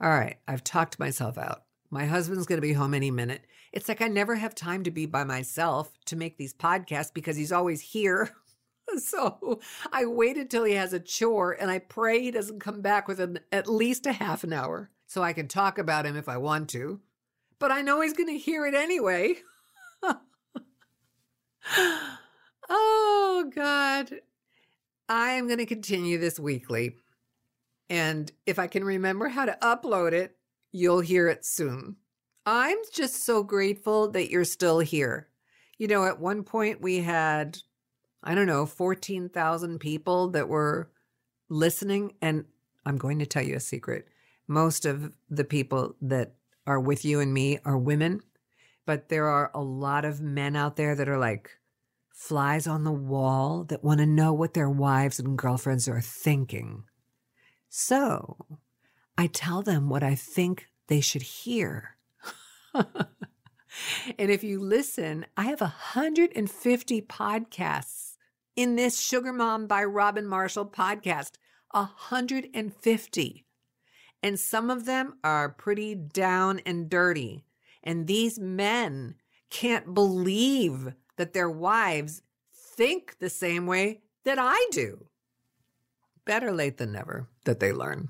All 0.00 0.10
right, 0.10 0.36
I've 0.46 0.64
talked 0.64 0.98
myself 0.98 1.38
out. 1.38 1.62
My 1.90 2.06
husband's 2.06 2.46
going 2.46 2.58
to 2.58 2.66
be 2.66 2.74
home 2.74 2.94
any 2.94 3.10
minute. 3.10 3.46
It's 3.72 3.88
like 3.88 4.02
I 4.02 4.08
never 4.08 4.34
have 4.34 4.54
time 4.54 4.82
to 4.84 4.90
be 4.90 5.06
by 5.06 5.24
myself 5.24 5.92
to 6.06 6.16
make 6.16 6.36
these 6.36 6.54
podcasts 6.54 7.12
because 7.12 7.36
he's 7.36 7.52
always 7.52 7.80
here. 7.80 8.30
So 9.00 9.60
I 9.92 10.06
waited 10.06 10.50
till 10.50 10.64
he 10.64 10.72
has 10.74 10.92
a 10.92 11.00
chore 11.00 11.52
and 11.52 11.70
I 11.70 11.78
pray 11.78 12.20
he 12.20 12.30
doesn't 12.30 12.60
come 12.60 12.80
back 12.80 13.06
within 13.06 13.40
at 13.52 13.68
least 13.68 14.06
a 14.06 14.12
half 14.12 14.42
an 14.42 14.52
hour 14.52 14.90
so 15.06 15.22
I 15.22 15.32
can 15.32 15.48
talk 15.48 15.78
about 15.78 16.06
him 16.06 16.16
if 16.16 16.28
I 16.28 16.38
want 16.38 16.70
to. 16.70 17.00
But 17.58 17.70
I 17.72 17.82
know 17.82 18.00
he's 18.00 18.12
going 18.14 18.28
to 18.28 18.38
hear 18.38 18.66
it 18.66 18.74
anyway. 18.74 19.36
oh, 22.68 23.50
God. 23.54 24.10
I 25.08 25.30
am 25.32 25.46
going 25.46 25.58
to 25.58 25.66
continue 25.66 26.18
this 26.18 26.38
weekly. 26.38 26.96
And 27.88 28.30
if 28.44 28.58
I 28.58 28.66
can 28.66 28.84
remember 28.84 29.28
how 29.28 29.44
to 29.44 29.56
upload 29.62 30.12
it, 30.12 30.36
you'll 30.72 31.00
hear 31.00 31.28
it 31.28 31.44
soon. 31.44 31.96
I'm 32.44 32.78
just 32.92 33.24
so 33.24 33.42
grateful 33.42 34.10
that 34.10 34.30
you're 34.30 34.44
still 34.44 34.80
here. 34.80 35.28
You 35.78 35.88
know, 35.88 36.04
at 36.04 36.20
one 36.20 36.42
point 36.42 36.80
we 36.80 36.98
had, 36.98 37.58
I 38.26 38.34
don't 38.34 38.48
know, 38.48 38.66
14,000 38.66 39.78
people 39.78 40.30
that 40.30 40.48
were 40.48 40.90
listening. 41.48 42.14
And 42.20 42.44
I'm 42.84 42.98
going 42.98 43.20
to 43.20 43.26
tell 43.26 43.42
you 43.42 43.54
a 43.54 43.60
secret. 43.60 44.08
Most 44.48 44.84
of 44.84 45.12
the 45.30 45.44
people 45.44 45.94
that 46.02 46.34
are 46.66 46.80
with 46.80 47.04
you 47.04 47.20
and 47.20 47.32
me 47.32 47.60
are 47.64 47.78
women, 47.78 48.20
but 48.84 49.08
there 49.08 49.28
are 49.28 49.52
a 49.54 49.62
lot 49.62 50.04
of 50.04 50.20
men 50.20 50.56
out 50.56 50.74
there 50.74 50.96
that 50.96 51.08
are 51.08 51.18
like 51.18 51.50
flies 52.12 52.66
on 52.66 52.82
the 52.82 52.92
wall 52.92 53.62
that 53.64 53.84
want 53.84 54.00
to 54.00 54.06
know 54.06 54.32
what 54.32 54.54
their 54.54 54.70
wives 54.70 55.20
and 55.20 55.38
girlfriends 55.38 55.86
are 55.86 56.00
thinking. 56.00 56.82
So 57.68 58.36
I 59.16 59.28
tell 59.28 59.62
them 59.62 59.88
what 59.88 60.02
I 60.02 60.16
think 60.16 60.66
they 60.88 61.00
should 61.00 61.22
hear. 61.22 61.96
and 62.74 62.86
if 64.18 64.42
you 64.42 64.58
listen, 64.58 65.26
I 65.36 65.44
have 65.44 65.60
150 65.60 67.02
podcasts 67.02 68.15
in 68.56 68.76
this 68.76 68.98
Sugar 68.98 69.32
Mom 69.32 69.66
by 69.66 69.84
Robin 69.84 70.26
Marshall 70.26 70.66
podcast. 70.66 71.32
150. 71.72 73.44
And 74.22 74.40
some 74.40 74.70
of 74.70 74.86
them 74.86 75.18
are 75.22 75.50
pretty 75.50 75.94
down 75.94 76.60
and 76.64 76.88
dirty. 76.88 77.44
And 77.82 78.06
these 78.06 78.38
men 78.38 79.16
can't 79.50 79.94
believe 79.94 80.94
that 81.16 81.34
their 81.34 81.50
wives 81.50 82.22
think 82.52 83.18
the 83.18 83.30
same 83.30 83.66
way 83.66 84.00
that 84.24 84.38
I 84.40 84.68
do. 84.72 85.06
Better 86.24 86.50
late 86.50 86.78
than 86.78 86.92
never 86.92 87.28
that 87.44 87.60
they 87.60 87.72
learn. 87.72 88.08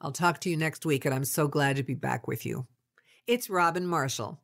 I'll 0.00 0.12
talk 0.12 0.40
to 0.40 0.50
you 0.50 0.56
next 0.56 0.86
week, 0.86 1.04
and 1.04 1.14
I'm 1.14 1.24
so 1.24 1.48
glad 1.48 1.76
to 1.76 1.82
be 1.82 1.94
back 1.94 2.28
with 2.28 2.46
you. 2.46 2.66
It's 3.26 3.50
Robin 3.50 3.86
Marshall. 3.86 4.40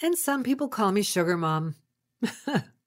And 0.00 0.16
some 0.16 0.42
people 0.42 0.68
call 0.68 0.92
me 0.92 1.02
Sugar 1.02 1.36
Mom. 1.36 1.74